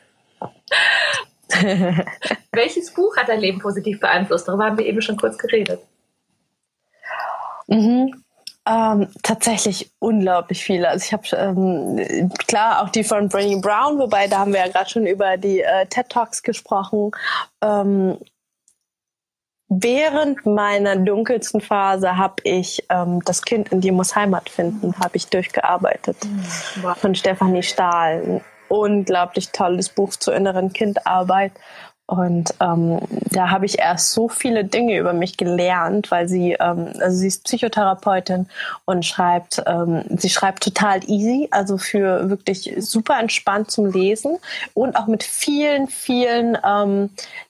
Welches 2.51 2.93
Buch 2.93 3.15
hat 3.17 3.29
dein 3.29 3.39
Leben 3.39 3.59
positiv 3.59 3.99
beeinflusst? 3.99 4.47
Darüber 4.47 4.65
haben 4.65 4.77
wir 4.77 4.85
eben 4.85 5.01
schon 5.01 5.17
kurz 5.17 5.37
geredet. 5.37 5.81
Mhm. 7.67 8.23
Ähm, 8.67 9.07
tatsächlich 9.23 9.91
unglaublich 9.99 10.61
viele. 10.61 10.89
Also 10.89 11.05
ich 11.05 11.13
habe 11.13 11.23
ähm, 11.37 12.29
klar 12.47 12.83
auch 12.83 12.89
die 12.89 13.05
von 13.05 13.29
Brené 13.29 13.61
Brown, 13.61 13.97
wobei 13.97 14.27
da 14.27 14.39
haben 14.39 14.51
wir 14.51 14.59
ja 14.59 14.67
gerade 14.67 14.89
schon 14.89 15.07
über 15.07 15.37
die 15.37 15.61
äh, 15.61 15.85
TED 15.85 16.09
Talks 16.09 16.43
gesprochen. 16.43 17.11
Ähm, 17.63 18.17
während 19.69 20.45
meiner 20.45 20.97
dunkelsten 20.97 21.61
Phase 21.61 22.17
habe 22.17 22.35
ich 22.43 22.83
ähm, 22.89 23.21
das 23.23 23.43
Kind 23.43 23.69
in 23.71 23.79
dir 23.79 23.93
muss 23.93 24.17
Heimat 24.17 24.49
finden, 24.49 24.99
habe 24.99 25.15
ich 25.15 25.27
durchgearbeitet 25.27 26.17
mhm. 26.25 26.95
von 26.95 27.15
Stefanie 27.15 27.63
Stahl. 27.63 28.21
Ein 28.21 28.41
unglaublich 28.67 29.51
tolles 29.53 29.87
Buch 29.87 30.09
zur 30.17 30.35
inneren 30.35 30.73
Kindarbeit. 30.73 31.53
Und 32.07 32.53
ähm, 32.61 33.01
da 33.09 33.49
habe 33.49 33.65
ich 33.65 33.79
erst 33.79 34.13
so 34.13 34.29
viele 34.29 34.63
Dinge 34.63 34.97
über 34.97 35.11
mich 35.11 35.35
gelernt, 35.35 36.09
weil 36.09 36.29
sie, 36.29 36.53
ähm, 36.53 36.93
also 37.01 37.17
sie 37.17 37.27
ist 37.27 37.43
Psychotherapeutin 37.43 38.47
und 38.85 39.05
schreibt, 39.05 39.61
ähm, 39.67 40.05
sie 40.17 40.29
schreibt 40.29 40.63
total 40.63 41.01
easy, 41.09 41.49
also 41.51 41.77
für 41.77 42.29
wirklich 42.29 42.73
super 42.79 43.19
entspannt 43.19 43.71
zum 43.71 43.91
Lesen 43.91 44.37
und 44.73 44.95
auch 44.95 45.07
mit 45.07 45.21
vielen, 45.21 45.89
vielen 45.89 46.57
ähm, 46.65 47.09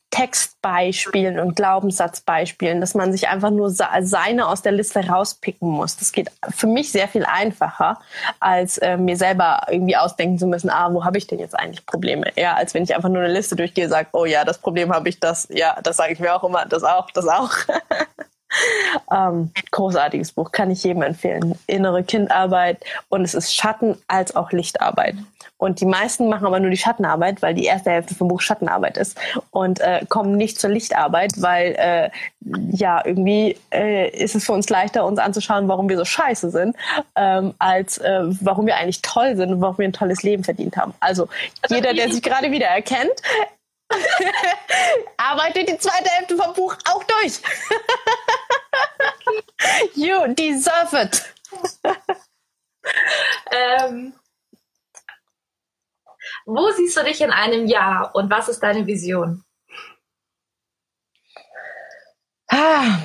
Textbeispielen 0.10 1.38
und 1.40 1.56
Glaubenssatzbeispielen, 1.56 2.80
dass 2.80 2.96
man 2.96 3.12
sich 3.12 3.28
einfach 3.28 3.52
nur 3.52 3.70
seine 3.70 4.48
aus 4.48 4.62
der 4.62 4.72
Liste 4.72 5.06
rauspicken 5.06 5.70
muss. 5.70 5.98
Das 5.98 6.12
geht 6.12 6.32
für 6.50 6.68
mich 6.68 6.92
sehr 6.92 7.08
viel 7.08 7.26
einfacher, 7.26 8.00
als 8.40 8.78
äh, 8.78 8.98
mir 8.98 9.18
selber 9.18 9.62
irgendwie 9.70 9.98
ausdenken 9.98 10.38
zu 10.38 10.48
müssen, 10.48 10.70
ah, 10.70 10.94
wo 10.94 11.04
habe 11.04 11.18
ich 11.18 11.28
denn 11.28 11.40
jetzt 11.40 11.58
eigentlich 11.60 11.86
Probleme? 11.86 12.32
Ja, 12.36 12.54
als 12.56 12.74
wenn 12.74 12.84
ich 12.84 12.96
einfach 12.96 13.10
nur 13.10 13.22
eine 13.22 13.34
Liste 13.34 13.56
durchgehe 13.56 13.86
und 13.86 13.92
sage, 13.92 14.10
oh 14.14 14.26
ja, 14.26 14.46
das 14.46 14.60
Problem 14.60 14.94
habe 14.94 15.10
ich, 15.10 15.20
das, 15.20 15.48
ja, 15.52 15.78
das 15.84 15.98
sage 15.98 16.14
ich 16.14 16.20
mir 16.20 16.34
auch 16.34 16.44
immer, 16.44 16.66
das 16.66 16.84
auch, 16.84 17.12
das 17.12 17.28
auch. 17.28 17.52
ähm, 19.12 19.52
großartiges 19.72 20.32
Buch, 20.32 20.52
kann 20.52 20.72
ich 20.72 20.84
jedem 20.84 21.02
empfehlen. 21.02 21.58
Innere 21.68 22.04
Kindarbeit 22.04 22.84
und 23.10 23.24
es 23.24 23.34
ist 23.34 23.56
Schatten 23.56 23.98
als 24.08 24.36
auch 24.36 24.52
Lichtarbeit. 24.52 25.16
Und 25.58 25.82
die 25.82 25.86
meisten 25.86 26.30
machen 26.30 26.46
aber 26.46 26.60
nur 26.60 26.70
die 26.70 26.78
Schattenarbeit, 26.78 27.42
weil 27.42 27.56
die 27.56 27.66
erste 27.66 27.90
Hälfte 27.90 28.14
vom 28.14 28.28
Buch 28.28 28.42
Schattenarbeit 28.42 28.98
ist 28.98 29.18
und 29.50 29.80
äh, 29.80 30.06
kommen 30.08 30.38
nicht 30.38 30.60
zur 30.60 30.70
Lichtarbeit, 30.70 31.34
weil 31.38 31.76
äh, 31.78 32.10
ja 32.72 33.02
irgendwie 33.04 33.58
äh, 33.74 34.10
ist 34.10 34.36
es 34.36 34.46
für 34.46 34.54
uns 34.54 34.70
leichter, 34.70 35.04
uns 35.06 35.18
anzuschauen, 35.18 35.68
warum 35.68 35.90
wir 35.90 35.98
so 35.98 36.06
scheiße 36.06 36.52
sind, 36.52 36.76
ähm, 37.16 37.56
als 37.58 37.98
äh, 37.98 38.22
warum 38.42 38.68
wir 38.68 38.78
eigentlich 38.78 39.02
toll 39.02 39.36
sind 39.36 39.52
und 39.52 39.62
warum 39.62 39.80
wir 39.80 39.88
ein 39.88 39.94
tolles 39.94 40.22
Leben 40.22 40.44
verdient 40.44 40.78
haben. 40.78 40.94
Also, 41.00 41.28
also 41.64 41.76
jeder, 41.76 41.94
der 41.94 42.12
sich 42.12 42.22
gerade 42.22 42.52
wieder 42.52 42.68
erkennt, 42.68 43.22
arbeitet 45.18 45.70
die 45.70 45.78
zweite 45.78 46.10
Hälfte 46.10 46.38
vom 46.38 46.54
Buch 46.54 46.76
auch 46.90 47.04
durch. 47.04 47.42
you 49.96 50.34
deserve 50.34 51.02
it. 51.02 51.34
ähm, 53.52 54.14
wo 56.46 56.72
siehst 56.72 56.98
du 56.98 57.04
dich 57.04 57.22
in 57.22 57.32
einem 57.32 57.66
Jahr 57.68 58.14
und 58.16 58.30
was 58.30 58.50
ist 58.50 58.62
deine 58.62 58.86
Vision? 58.86 59.44
Ah, 62.50 63.00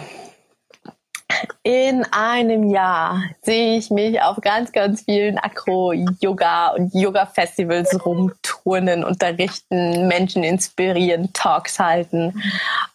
in 1.62 2.04
einem 2.12 2.70
Jahr 2.70 3.22
sehe 3.42 3.76
ich 3.76 3.90
mich 3.90 4.20
auf 4.20 4.38
ganz, 4.40 4.72
ganz 4.72 5.02
vielen 5.02 5.38
Akro-Yoga- 5.38 6.74
und 6.74 6.94
Yoga-Festivals 6.94 8.04
rumturnen, 8.04 9.04
unterrichten, 9.04 10.08
Menschen 10.08 10.42
inspirieren, 10.44 11.32
Talks 11.32 11.78
halten. 11.78 12.42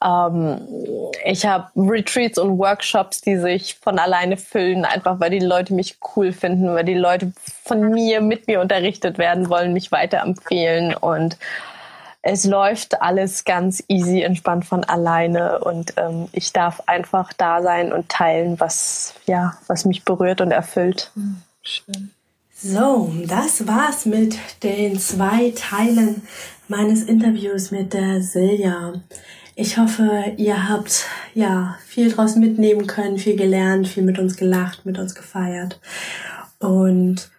Ähm, 0.04 0.62
ich 1.26 1.46
habe 1.46 1.70
Retreats 1.76 2.38
und 2.38 2.58
Workshops, 2.58 3.22
die 3.22 3.38
sich 3.38 3.76
von 3.76 4.00
alleine 4.00 4.38
füllen, 4.38 4.86
einfach 4.86 5.20
weil 5.20 5.30
die 5.30 5.40
Leute 5.40 5.74
mich 5.74 5.98
cool 6.16 6.34
finden, 6.34 6.74
weil 6.74 6.86
die 6.86 6.94
Leute 6.94 7.34
von 7.64 7.90
mir, 7.90 8.22
mit 8.22 8.48
mir 8.48 8.62
unterrichtet 8.62 9.18
werden 9.18 9.50
wollen, 9.50 9.74
mich 9.74 9.92
weiterempfehlen 9.92 10.94
und 10.96 11.38
es 12.28 12.44
läuft 12.44 13.02
alles 13.02 13.46
ganz 13.46 13.82
easy, 13.88 14.22
entspannt 14.22 14.66
von 14.66 14.84
alleine 14.84 15.60
und 15.60 15.94
ähm, 15.96 16.28
ich 16.34 16.52
darf 16.52 16.84
einfach 16.86 17.32
da 17.34 17.62
sein 17.62 17.94
und 17.94 18.10
teilen, 18.10 18.60
was 18.60 19.14
ja, 19.28 19.58
was 19.68 19.86
mich 19.86 20.04
berührt 20.04 20.42
und 20.42 20.52
erfüllt. 20.52 21.12
Schön. 21.62 22.12
So, 22.54 23.14
das 23.26 23.66
war's 23.68 24.06
mit 24.06 24.38
den 24.64 25.00
zwei 25.00 25.54
Teilen 25.56 26.24
meines 26.68 27.04
Interviews 27.04 27.72
mit 27.72 27.94
der 27.94 28.22
Silja. 28.22 28.94
Ich 29.56 29.78
hoffe, 29.78 30.34
ihr 30.36 30.68
habt 30.68 31.06
ja 31.34 31.78
viel 31.86 32.12
draus 32.12 32.36
mitnehmen 32.36 32.88
können, 32.88 33.18
viel 33.18 33.38
gelernt, 33.38 33.88
viel 33.88 34.04
mit 34.04 34.20
uns 34.20 34.36
gelacht, 34.36 34.86
mit 34.86 35.00
uns 35.00 35.16
gefeiert 35.16 35.80
und 36.60 37.30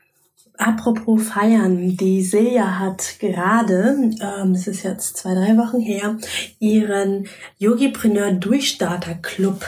Apropos 0.58 1.28
feiern, 1.28 1.96
die 1.96 2.20
Silja 2.20 2.80
hat 2.80 3.20
gerade, 3.20 4.10
ähm, 4.20 4.52
es 4.52 4.66
ist 4.66 4.82
jetzt 4.82 5.16
zwei, 5.16 5.34
drei 5.34 5.56
Wochen 5.56 5.78
her, 5.78 6.16
ihren 6.58 7.28
Yogipreneur 7.58 8.32
Durchstarter 8.32 9.14
Club 9.14 9.64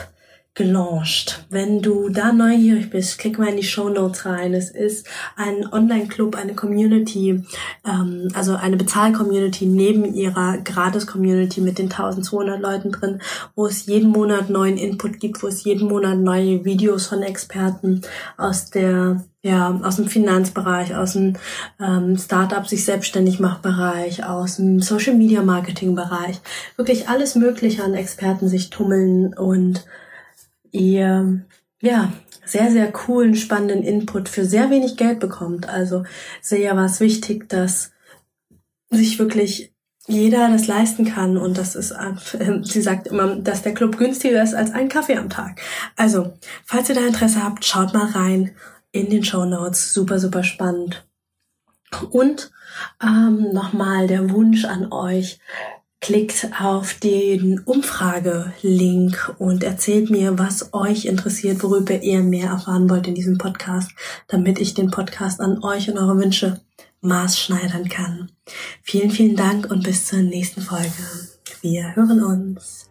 gelauncht. 0.53 1.45
Wenn 1.49 1.81
du 1.81 2.09
da 2.09 2.33
neugierig 2.33 2.89
bist, 2.89 3.17
klick 3.19 3.39
mal 3.39 3.47
in 3.47 3.55
die 3.55 3.63
Show 3.63 3.87
Notes 3.87 4.25
rein. 4.25 4.53
Es 4.53 4.69
ist 4.69 5.07
ein 5.37 5.65
Online-Club, 5.71 6.35
eine 6.35 6.55
Community, 6.55 7.41
ähm, 7.87 8.27
also 8.33 8.55
eine 8.55 8.75
Bezahl-Community 8.75 9.65
neben 9.65 10.13
ihrer 10.13 10.57
Gratis-Community 10.57 11.61
mit 11.61 11.77
den 11.77 11.89
1200 11.89 12.59
Leuten 12.59 12.91
drin, 12.91 13.21
wo 13.55 13.65
es 13.65 13.85
jeden 13.85 14.09
Monat 14.09 14.49
neuen 14.49 14.77
Input 14.77 15.21
gibt, 15.21 15.41
wo 15.41 15.47
es 15.47 15.63
jeden 15.63 15.87
Monat 15.87 16.17
neue 16.17 16.65
Videos 16.65 17.07
von 17.07 17.23
Experten 17.23 18.01
aus 18.35 18.69
der 18.71 19.23
ja, 19.43 19.79
aus 19.83 19.95
dem 19.95 20.07
Finanzbereich, 20.07 20.95
aus 20.95 21.13
dem 21.13 21.35
ähm, 21.79 22.17
Startup 22.17 22.67
sich 22.67 22.85
selbstständig 22.85 23.39
macht 23.39 23.63
Bereich, 23.63 24.23
aus 24.23 24.57
dem 24.57 24.81
Social 24.81 25.15
Media 25.15 25.41
Marketing 25.41 25.95
Bereich, 25.95 26.39
wirklich 26.77 27.09
alles 27.09 27.35
Mögliche 27.35 27.83
an 27.83 27.95
Experten 27.95 28.47
sich 28.47 28.69
tummeln 28.69 29.33
und 29.33 29.85
ihr 30.71 31.43
ja 31.81 32.11
sehr 32.45 32.71
sehr 32.71 32.91
coolen 32.91 33.35
spannenden 33.35 33.83
Input 33.83 34.29
für 34.29 34.45
sehr 34.45 34.69
wenig 34.69 34.95
Geld 34.95 35.19
bekommt. 35.19 35.67
Also 35.67 36.03
sehr 36.41 36.75
war 36.75 36.85
es 36.85 36.99
wichtig, 36.99 37.49
dass 37.49 37.91
sich 38.91 39.17
wirklich 39.17 39.73
jeder 40.07 40.49
das 40.49 40.67
leisten 40.67 41.05
kann 41.05 41.37
und 41.37 41.57
das 41.57 41.75
ist, 41.75 41.91
äh, 41.91 42.59
sie 42.63 42.81
sagt 42.81 43.07
immer, 43.07 43.37
dass 43.37 43.63
der 43.63 43.73
Club 43.73 43.97
günstiger 43.97 44.43
ist 44.43 44.53
als 44.53 44.71
ein 44.71 44.89
Kaffee 44.89 45.17
am 45.17 45.29
Tag. 45.29 45.61
Also, 45.95 46.33
falls 46.65 46.89
ihr 46.89 46.95
da 46.95 47.05
Interesse 47.05 47.43
habt, 47.43 47.65
schaut 47.65 47.93
mal 47.93 48.07
rein 48.07 48.51
in 48.91 49.09
den 49.09 49.23
Show 49.23 49.45
Notes. 49.45 49.93
Super, 49.93 50.19
super 50.19 50.43
spannend. 50.43 51.05
Und 52.09 52.51
ähm, 53.03 53.53
nochmal 53.53 54.07
der 54.07 54.29
Wunsch 54.29 54.65
an 54.65 54.91
euch, 54.91 55.39
klickt 55.99 56.47
auf 56.59 56.95
den 56.95 57.59
Umfrage-Link 57.59 59.35
und 59.37 59.63
erzählt 59.63 60.09
mir, 60.09 60.39
was 60.39 60.73
euch 60.73 61.05
interessiert, 61.05 61.61
worüber 61.63 62.01
ihr 62.01 62.21
mehr 62.21 62.49
erfahren 62.49 62.89
wollt 62.89 63.07
in 63.07 63.15
diesem 63.15 63.37
Podcast, 63.37 63.91
damit 64.27 64.59
ich 64.59 64.73
den 64.73 64.89
Podcast 64.89 65.39
an 65.39 65.63
euch 65.63 65.89
und 65.89 65.97
eure 65.97 66.17
Wünsche 66.17 66.59
maßschneidern 67.01 67.87
kann. 67.89 68.31
Vielen, 68.81 69.11
vielen 69.11 69.35
Dank 69.35 69.69
und 69.69 69.83
bis 69.83 70.07
zur 70.07 70.19
nächsten 70.19 70.61
Folge. 70.61 70.89
Wir 71.61 71.95
hören 71.95 72.23
uns. 72.23 72.90